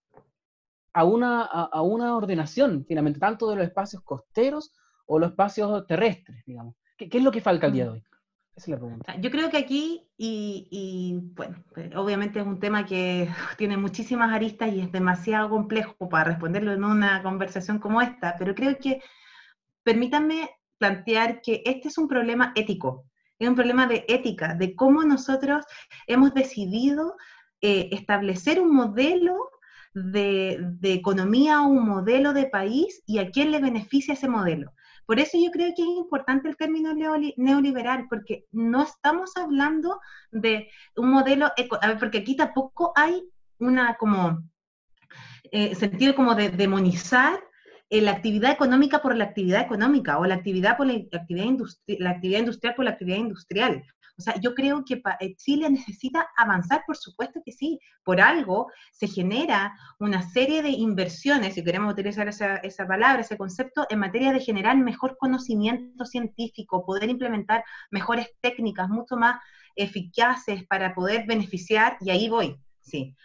[0.94, 4.72] a una, a, una ordenación, finalmente, tanto de los espacios costeros
[5.06, 6.76] o los espacios terrestres, digamos?
[6.98, 8.04] ¿Qué, es lo que falta el día de hoy?
[8.56, 9.16] Esa es la pregunta.
[9.20, 13.28] Yo creo que aquí, y, y, bueno, pues, obviamente es un tema que
[13.58, 18.56] tiene muchísimas aristas y es demasiado complejo para responderlo en una conversación como esta, pero
[18.56, 19.02] creo que
[19.84, 23.06] permítanme plantear que este es un problema ético,
[23.40, 25.66] es un problema de ética, de cómo nosotros
[26.08, 27.16] hemos decidido
[27.62, 29.50] eh, establecer un modelo
[29.94, 34.74] de, economía o un modelo de país y a quién le beneficia ese modelo.
[35.06, 40.00] Por eso yo creo que es importante el término neoliberal, porque no estamos hablando
[40.32, 41.52] de un modelo,
[42.00, 43.24] porque aquí tampoco hay
[43.60, 44.44] una como
[45.52, 47.40] eh, sentido como de demonizar
[47.90, 51.46] eh, la actividad económica por la actividad económica o la actividad por la actividad,
[52.00, 53.84] la actividad industrial por la actividad industrial.
[54.18, 57.80] O sea, yo creo que eh, Chile necesita avanzar, por supuesto que sí.
[58.04, 63.38] Por algo se genera una serie de inversiones, si queremos utilizar esa, esa palabra, ese
[63.38, 69.38] concepto, en materia de generar mejor conocimiento científico, poder implementar mejores técnicas mucho más
[69.76, 73.16] eficaces para poder beneficiar, y ahí voy, sí,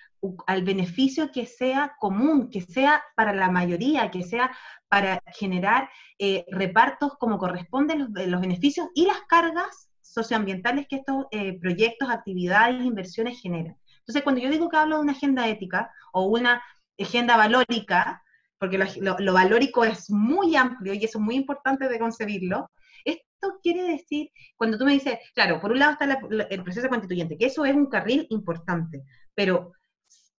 [0.47, 4.51] al beneficio que sea común, que sea para la mayoría, que sea
[4.89, 5.89] para generar
[6.19, 12.11] eh, repartos como corresponden los, los, beneficios y las cargas socioambientales que estos eh, proyectos,
[12.11, 13.77] actividades, inversiones generan.
[14.01, 16.63] Entonces, cuando yo digo que hablo de una agenda ética o una
[16.99, 18.23] agenda valórica,
[18.59, 22.71] porque lo, valórico es muy amplio y eso es muy importante de concebirlo,
[23.05, 26.05] esto quiere decir, cuando tú me dices, claro, por un lado está
[26.51, 29.03] el proceso constituyente, que eso es un carril importante,
[29.35, 29.73] pero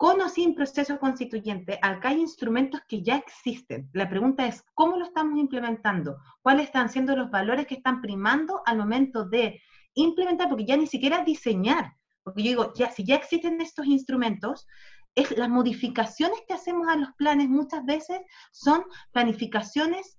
[0.02, 3.88] con o sin proceso constituyente, acá hay instrumentos que ya existen.
[3.94, 6.18] La pregunta es, ¿cómo lo estamos implementando?
[6.42, 9.62] ¿Cuáles están siendo los valores que están primando al momento de
[9.94, 10.50] implementar?
[10.50, 11.94] Porque ya ni siquiera diseñar,
[12.24, 14.66] porque yo digo, ya, si ya existen estos instrumentos,
[15.14, 18.22] es las modificaciones que hacemos a los planes muchas veces
[18.52, 20.18] son planificaciones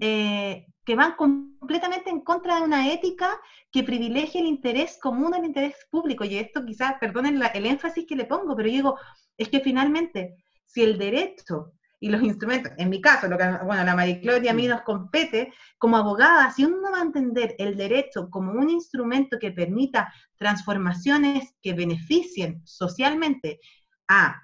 [0.00, 3.38] eh, que van completamente en contra de una ética
[3.70, 6.24] que privilegia el interés común al interés público.
[6.24, 8.98] Y esto quizás, perdonen el énfasis que le pongo, pero yo digo,
[9.36, 13.84] es que finalmente, si el derecho y los instrumentos, en mi caso, lo que, bueno,
[13.84, 18.30] la Maricloria a mí nos compete, como abogada, si uno va a entender el derecho
[18.30, 23.60] como un instrumento que permita transformaciones que beneficien socialmente
[24.08, 24.42] a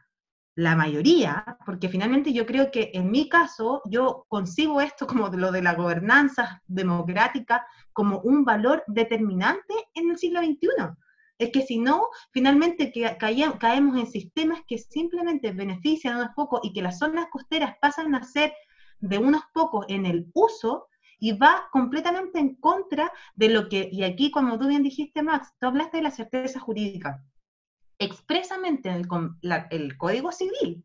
[0.57, 5.53] la mayoría, porque finalmente yo creo que en mi caso yo concibo esto como lo
[5.53, 10.97] de la gobernanza democrática como un valor determinante en el siglo XXI.
[11.39, 16.73] Es que si no, finalmente caemos en sistemas que simplemente benefician a unos pocos y
[16.73, 18.55] que las zonas costeras pasan a ser
[18.99, 20.89] de unos pocos en el uso
[21.19, 25.53] y va completamente en contra de lo que, y aquí como tú bien dijiste Max,
[25.61, 27.23] tú hablaste de la certeza jurídica
[27.99, 29.07] expresamente en
[29.71, 30.85] el, Código Civil.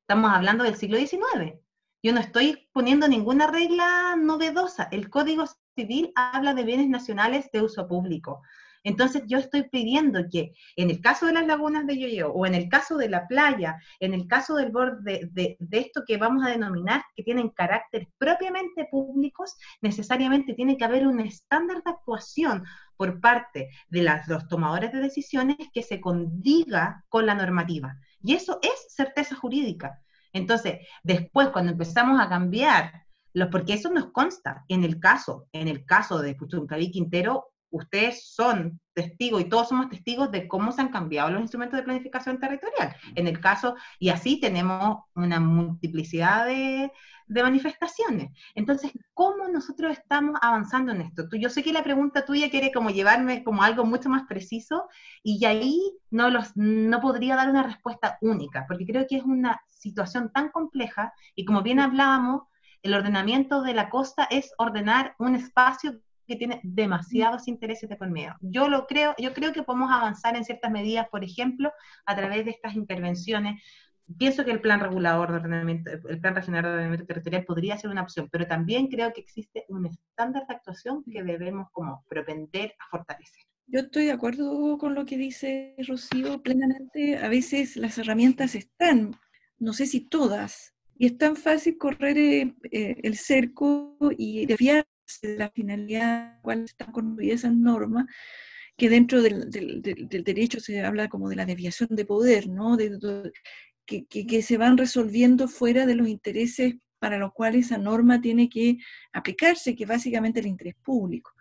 [0.00, 1.58] Estamos hablando del siglo XIX.
[2.02, 4.88] Yo no estoy poniendo ninguna regla novedosa.
[4.90, 5.44] El Código
[5.76, 8.42] Civil habla de bienes nacionales de uso público.
[8.84, 12.54] Entonces yo estoy pidiendo que en el caso de las lagunas de Yoyo o en
[12.56, 16.44] el caso de la playa, en el caso del borde de, de, esto que vamos
[16.44, 22.64] a denominar que tienen carácter propiamente públicos, necesariamente tiene que haber un estándar de actuación
[23.02, 27.98] por parte de los tomadores de decisiones que se condiga con la normativa.
[28.22, 30.00] Y eso es certeza jurídica.
[30.32, 35.66] Entonces, después cuando empezamos a cambiar, los, porque eso nos consta, en el caso, en
[35.66, 40.82] el caso de Puchuncaví Quintero, ustedes son testigos y todos somos testigos de cómo se
[40.82, 42.94] han cambiado los instrumentos de planificación territorial.
[43.14, 46.92] En el caso, y así tenemos una multiplicidad de,
[47.28, 48.30] manifestaciones.
[48.54, 51.30] Entonces, ¿cómo nosotros estamos avanzando en esto?
[51.30, 54.86] Tú, yo sé que la pregunta tuya quiere como llevarme como algo mucho más preciso
[55.22, 59.62] y ahí no, los, no podría dar una respuesta única, porque creo que es una
[59.66, 62.42] situación tan compleja y como bien hablábamos,
[62.82, 66.00] el ordenamiento de la costa es ordenar un espacio
[66.32, 68.34] que tiene demasiados intereses de por medio.
[68.40, 71.70] Yo lo creo, yo creo que podemos avanzar en ciertas medidas, por ejemplo,
[72.06, 73.62] a través de estas intervenciones.
[74.18, 77.90] Pienso que el plan regulador de ordenamiento, el plan regional de ordenamiento territorial podría ser
[77.90, 82.74] una opción, pero también creo que existe un estándar de actuación que debemos como propender
[82.78, 83.42] a fortalecer.
[83.66, 87.18] Yo estoy de acuerdo con lo que dice Rocío plenamente.
[87.18, 89.16] A veces las herramientas están,
[89.58, 94.91] no sé si todas, y es tan fácil correr eh, eh, el cerco y desviarse
[95.20, 98.06] de la finalidad cuál están construidas esas normas,
[98.76, 102.76] que dentro del, derecho se habla como de la desviación de poder, ¿no?
[103.84, 108.48] que, que, se van resolviendo fuera de los intereses para los cuales esa norma tiene
[108.48, 108.78] que
[109.12, 111.32] aplicarse, que básicamente el interés público.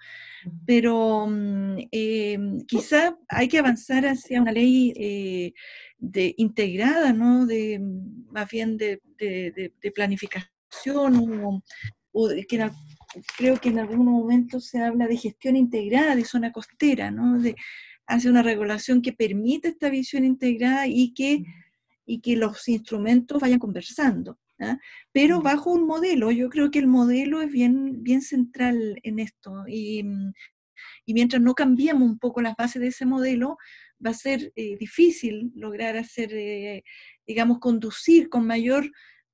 [0.66, 5.54] Pero mm, eh, quizá hay que avanzar hacia una ley eh,
[6.00, 7.46] de, integrada, ¿no?
[7.46, 7.80] De,
[8.32, 9.02] más bien de,
[9.94, 11.62] planificación
[12.12, 12.70] o, que
[13.38, 17.39] creo que en algún momento se habla de gestión integrada de zona costera, ¿no?
[17.39, 17.55] De,
[18.07, 21.43] hace una regulación que permita esta visión integrada y que,
[22.05, 24.38] y que los instrumentos vayan conversando.
[24.59, 24.78] ¿ah?
[25.12, 26.32] pero bajo un modelo.
[26.32, 30.03] Yo creo que el modelo es bien, bien central en esto y,
[31.05, 33.57] y mientras no cambiemos un poco las bases de ese modelo,
[34.05, 36.84] va a ser eh, difícil lograr hacer, eh,
[37.26, 38.91] digamos, conducir con mayor,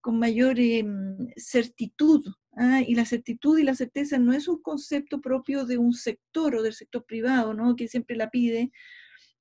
[0.07, 2.25] con mayor em, certitud.
[2.55, 2.79] ¿ah?
[2.79, 6.61] Y la certitud y la certeza no es un concepto propio de un sector o
[6.63, 7.75] del sector privado, ¿no?
[7.75, 8.71] que siempre la pide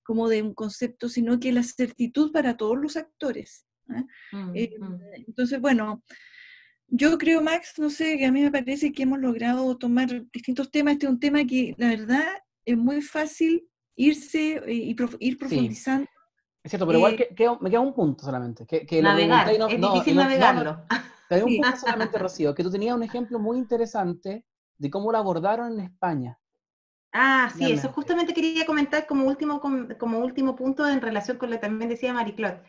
[0.03, 3.65] como de un concepto, sino que la certitud para todos los actores.
[3.91, 4.03] ¿ah?
[4.33, 4.71] Mm, eh,
[5.29, 6.03] entonces, bueno,
[6.89, 10.73] yo creo, Max, no sé, que a mí me parece que hemos logrado tomar distintos
[10.73, 10.95] temas.
[10.95, 12.27] Este es un tema que, la verdad,
[12.65, 16.09] es muy fácil irse eh, y ir profundizando.
[16.67, 18.67] Es cierto, pero igual eh, me queda un punto solamente.
[18.67, 20.81] Que, Navegar, es difícil navegarlo.
[21.29, 24.45] Te un punto solamente, Rocío, que tú tenías un ejemplo muy interesante
[24.77, 26.41] de cómo lo abordaron en España.
[27.13, 31.57] Ah, sí, eso justamente quería comentar como último, como último punto en relación con lo
[31.57, 32.63] que también decía Marie-Claude.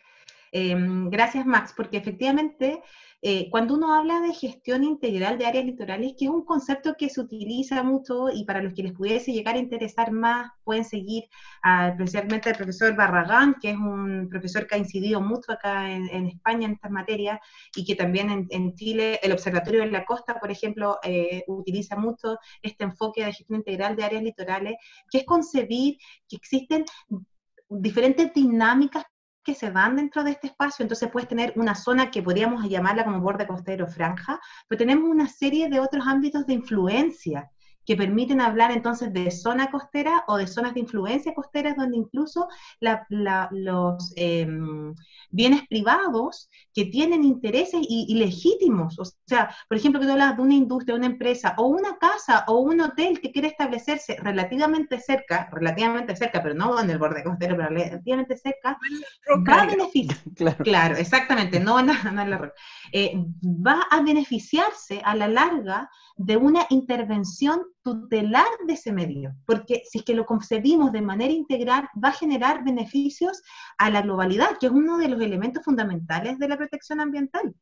[0.52, 2.82] Em, gracias, Max, porque efectivamente
[3.20, 7.08] eh, cuando uno habla de gestión integral de áreas litorales, que es un concepto que
[7.08, 11.24] se utiliza mucho y para los que les pudiese llegar a interesar más, pueden seguir
[11.90, 16.66] especialmente al profesor Barragán, que es un profesor que ha incidido mucho acá en, España
[16.66, 17.40] en estas materias
[17.74, 22.38] y que también en, Chile, el Observatorio de la Costa, por ejemplo, eh, utiliza mucho
[22.62, 24.76] este enfoque de gestión integral de áreas litorales,
[25.10, 26.84] que es concebir que existen
[27.68, 29.04] diferentes dinámicas
[29.48, 33.02] que se van dentro de este espacio, entonces puedes tener una zona que podríamos llamarla
[33.02, 34.38] como borde costero franja,
[34.68, 37.50] pero tenemos una serie de otros ámbitos de influencia
[37.88, 42.46] que permiten hablar entonces de zona costera o de zonas de influencia costeras donde incluso
[43.48, 44.94] los em,
[45.30, 50.42] bienes privados que tienen intereses y, legítimos, o sea, por ejemplo, que tú hablas de
[50.42, 55.48] una industria, una empresa o una casa o un hotel que quiere establecerse relativamente cerca,
[55.50, 58.76] relativamente cerca, pero no en el borde costero, pero relativamente cerca,
[59.48, 60.18] va a beneficiar,
[60.62, 60.94] claro.
[60.96, 62.52] exactamente, no, no, en la
[62.92, 69.82] eh, va a beneficiarse a la larga de una intervención tutelar de ese medio, porque
[69.88, 73.42] si es que lo concebimos de manera integral, va a generar beneficios
[73.78, 77.54] a la globalidad, que es uno de los elementos fundamentales de la protección ambiental.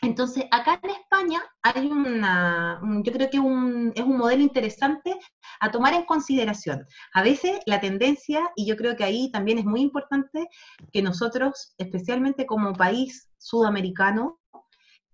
[0.00, 5.16] Entonces, acá en España hay una, yo creo que es un modelo interesante
[5.60, 6.84] a tomar en consideración.
[7.14, 10.48] A veces la tendencia, y yo creo que ahí también es muy importante
[10.92, 14.40] que nosotros, especialmente como país sudamericano,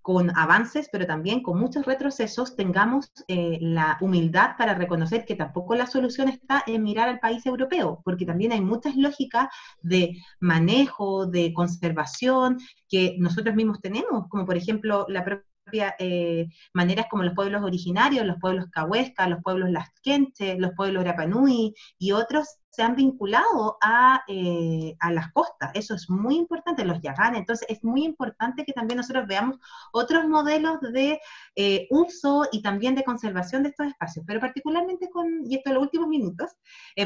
[0.08, 5.74] con avances, pero también con muchos retrocesos, tengamos eh, la humildad para reconocer que tampoco
[5.74, 9.48] la solución está en mirar al país europeo, porque también hay muchas lógicas
[9.82, 12.56] de manejo, de conservación
[12.88, 18.26] que nosotros mismos tenemos, como por ejemplo la propia eh, maneras como los pueblos originarios,
[18.26, 23.76] los pueblos cahuesca, los pueblos lasquenche, los pueblos rapanui y otros se han vinculado
[24.28, 25.70] eh, a, las costas.
[25.74, 27.40] Eso es muy importante, los yaganes.
[27.40, 29.56] Entonces, es muy importante que también nosotros veamos
[29.92, 31.20] otros modelos de
[31.56, 34.24] eh, uso y también de conservación de estos espacios.
[34.28, 36.52] Pero particularmente con, y esto en los últimos minutos,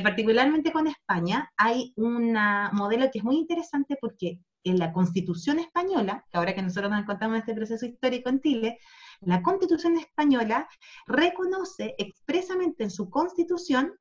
[0.02, 2.36] particularmente con España, hay un
[2.72, 7.00] modelo que es muy interesante porque en la Constitución española, que ahora que nosotros nos
[7.00, 8.78] encontramos en este proceso histórico en Chile,
[9.20, 10.68] la Constitución española
[11.06, 13.92] reconoce expresamente en su Constitución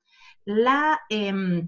[0.46, 1.68] la em,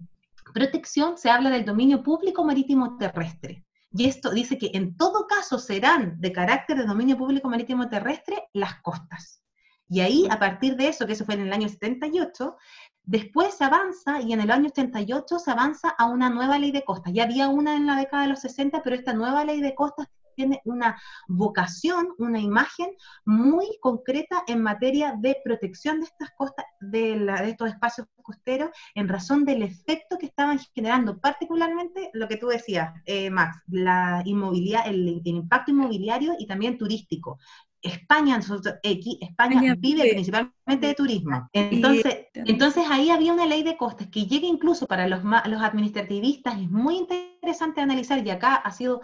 [0.53, 3.65] protección se habla del dominio público marítimo terrestre.
[3.91, 8.43] Y esto dice que en todo caso serán de carácter de dominio público marítimo terrestre
[8.53, 9.43] las costas.
[9.87, 12.57] Y ahí, a partir de eso, que eso fue en el año 78,
[13.03, 16.83] después se avanza y en el año 78 se avanza a una nueva ley de
[16.83, 17.13] costas.
[17.13, 20.07] Ya había una en la década de los 60, pero esta nueva ley de costas
[20.35, 22.89] tiene una vocación, una imagen
[23.25, 29.07] muy concreta en materia de protección de estas costas, de, de, estos espacios costeros, en
[29.07, 34.89] razón del efecto que estaban generando, particularmente lo que tú decías, eh, Max, la inmobiliaria,
[34.89, 37.37] el, el, impacto inmobiliario y también turístico.
[37.83, 41.49] España, España, España vive principalmente de turismo.
[41.51, 46.59] Entonces, entonces ahí había una ley de costes que llega incluso para los, los administrativistas,
[46.59, 49.01] es muy interesante analizar, y acá ha sido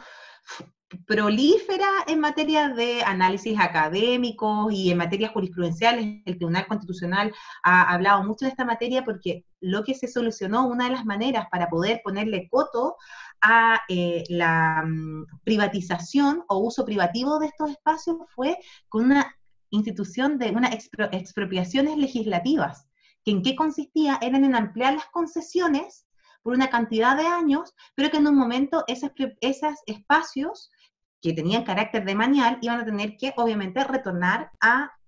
[1.06, 6.22] prolífera en materia de análisis académicos y en materias jurisprudenciales.
[6.26, 7.34] El Tribunal Constitucional
[7.64, 11.48] ha hablado mucho de esta materia porque lo que se solucionó, una de las maneras
[11.52, 12.96] para poder ponerle coto
[13.42, 19.36] a eh, la um, privatización o uso privativo de estos espacios fue con una
[19.70, 22.88] institución de unas expro expropiaciones legislativas,
[23.24, 26.08] que en qué consistía eran en ampliar las concesiones
[26.42, 29.12] por una cantidad de años, pero que en un momento esos
[29.86, 30.72] espacios
[31.22, 34.52] que tenían carácter de manial iban a tener que obviamente retornar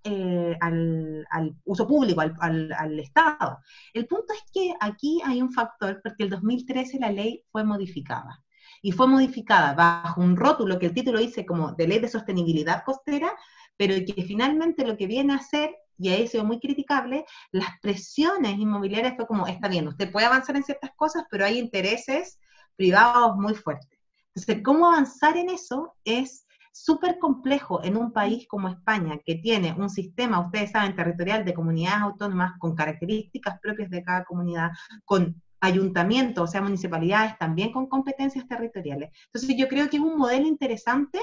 [0.04, 1.26] eh, al,
[1.64, 3.60] uso público, al, al, Estado.
[3.94, 8.44] El punto es que aquí hay un factor, porque el 2013 la ley fue modificada.
[8.82, 12.84] Y fue modificada bajo un rótulo que el título dice como de ley de sostenibilidad
[12.84, 13.32] costera,
[13.78, 17.80] pero que finalmente lo que viene a hacer, y ahí ha sido muy criticable, las
[17.80, 22.40] presiones inmobiliarias fue como, está bien, usted puede avanzar en ciertas cosas, pero hay intereses
[22.76, 23.91] privados muy fuertes.
[24.34, 29.74] Entonces, cómo avanzar en eso es súper complejo en un país como España, que tiene
[29.74, 34.72] un sistema, ustedes saben, territorial de comunidades autónomas con características propias de cada comunidad,
[35.04, 39.10] con ayuntamientos, o sea, municipalidades también con competencias territoriales.
[39.26, 41.20] Entonces, yo creo que es un modelo interesante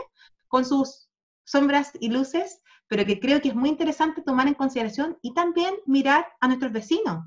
[0.46, 1.08] con sus
[1.44, 5.74] sombras y luces, pero que creo que es muy interesante tomar en consideración y también
[5.86, 7.24] mirar a nuestros vecinos.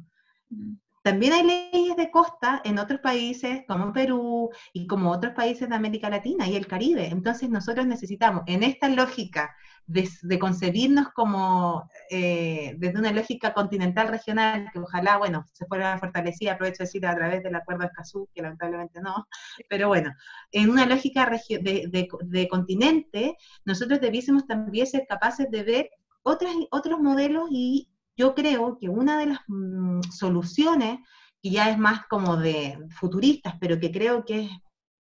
[1.02, 5.76] También hay leyes de costa en otros países como Perú y como otros países de
[5.76, 7.08] América Latina y el Caribe.
[7.08, 9.56] Entonces nosotros necesitamos, en esta lógica
[9.88, 16.54] de, concebirnos como eh, desde una lógica continental regional, que ojalá, bueno, se fuera fortalecida,
[16.54, 19.28] aprovecho de decir, a través del acuerdo de Escazú, que lamentablemente no,
[19.70, 20.14] pero bueno,
[20.52, 23.36] en una lógica de, de, de continente,
[23.66, 25.90] nosotros debiésemos también ser capaces de ver
[26.24, 27.91] otras, otros modelos y
[28.22, 31.00] yo creo que una de las mm, soluciones,
[31.42, 34.52] que ya es más como de futuristas, pero que creo que es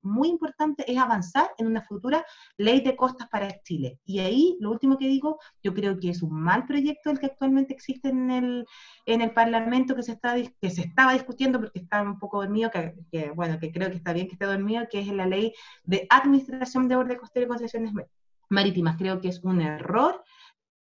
[0.03, 2.25] muy importante, es avanzar en una futura
[2.57, 3.99] ley de costas para Chile.
[4.05, 7.27] Y ahí, lo último que digo, yo creo que es un mal proyecto el que
[7.27, 8.65] actualmente existe en el,
[9.05, 12.71] en el Parlamento que se, está, que se estaba discutiendo porque está un poco dormido,
[12.71, 15.53] que, que, bueno, que creo que está bien que esté dormido, que es la ley
[15.83, 17.93] de administración de orden costero y concesiones
[18.49, 18.97] marítimas.
[18.97, 20.23] Creo que es un error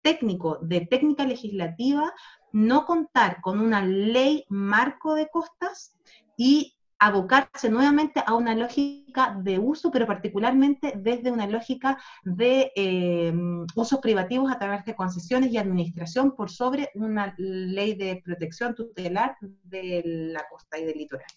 [0.08, 2.14] técnico de técnica legislativa
[2.52, 5.98] no contar con una ley marco de costas
[6.38, 13.34] y abocarse nuevamente a una lógica de uso, pero particularmente desde una lógica de eh,
[13.76, 19.36] usos privativos a través de concesiones y administración por sobre una ley de protección tutelar
[19.40, 20.02] de
[20.32, 21.28] la costa y del litoral.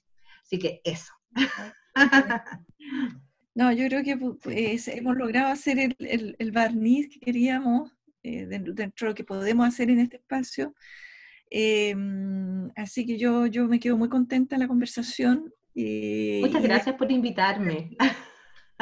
[0.44, 1.14] Así que eso.
[3.54, 7.92] No, yo creo que hemos logrado hacer el barniz que queríamos
[8.24, 10.76] eh, dentro, de lo que podemos hacer en este espacio.
[11.50, 15.54] Em, así que yo, yo me quedo muy contenta en la conversación.
[15.74, 17.96] Muchas gracias por invitarme.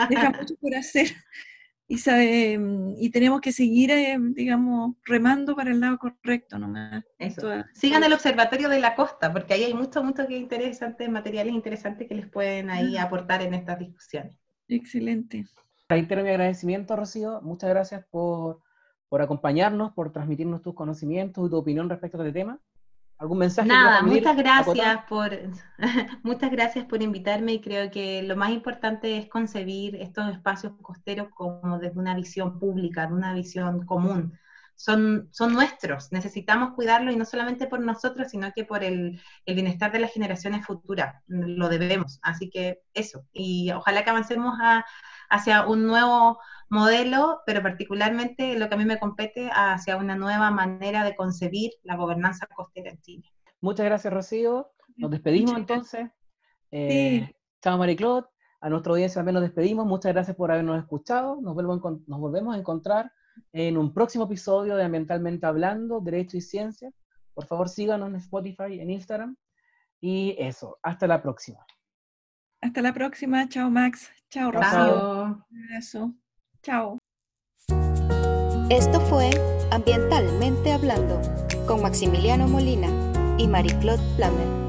[0.10, 1.08] Deja mucho por hacer
[1.90, 7.04] y, sabe, em, y tenemos que seguir, em, digamos, remando para el lado correcto nomás.
[7.74, 12.08] Sigan el Observatorio de la Costa, porque ahí hay mucho, mucho que interesante, materiales interesantes
[12.08, 13.04] que les pueden ahí ah.
[13.04, 14.38] aportar en estas discusiones.
[14.68, 15.48] Excelente.
[15.90, 17.42] Reitero mi agradecimiento, Rocío.
[17.42, 18.62] Muchas gracias por
[19.10, 22.60] por acompañarnos, por transmitirnos tus conocimientos y tu opinión respecto a este tema.
[23.18, 23.68] ¿Algún mensaje?
[23.68, 25.32] Nada, muchas gracias por
[26.24, 31.28] muchas gracias por invitarme y creo que lo más importante es concebir estos espacios costeros
[31.36, 34.40] como desde una visión pública, de una visión común.
[34.76, 39.56] Son, son nuestros, necesitamos cuidarlos y no solamente por nosotros, sino que por el, el
[39.56, 41.22] bienestar de las generaciones futuras.
[41.28, 42.20] Lo debemos.
[42.22, 43.26] Así que eso.
[43.34, 44.86] Y ojalá que avancemos a,
[45.30, 46.40] hacia un nuevo
[46.70, 51.72] modelo, pero particularmente lo que a mí me compete hacia una nueva manera de concebir
[51.84, 53.32] la gobernanza costera en Chile.
[53.62, 54.72] Muchas gracias, Rocío.
[54.98, 56.10] Nos despedimos entonces.
[56.72, 58.30] Eh, Chao, Mariclot.
[58.62, 59.86] A nuestra audiencia también nos despedimos.
[59.86, 61.40] Muchas gracias por habernos escuchado.
[61.42, 63.12] Nos, nos volvemos a encontrar
[63.54, 66.92] en un próximo episodio de Ambientalmente Hablando, Derecho y Ciencia.
[67.34, 69.36] Por favor, síganos en Spotify, en Instagram.
[70.02, 71.66] Y eso, hasta la próxima.
[72.62, 73.48] Hasta la próxima.
[73.48, 74.10] Chao, Max.
[74.30, 74.72] Chao, Chao, Rocío.
[74.72, 75.46] Chao.
[75.50, 76.29] Un abrazo.
[76.62, 76.98] Chao.
[78.70, 79.30] Esto fue
[79.72, 81.22] Ambientalmente Hablando
[81.66, 82.88] con Maximiliano Molina
[83.38, 84.69] y Marie-Claude Plamer.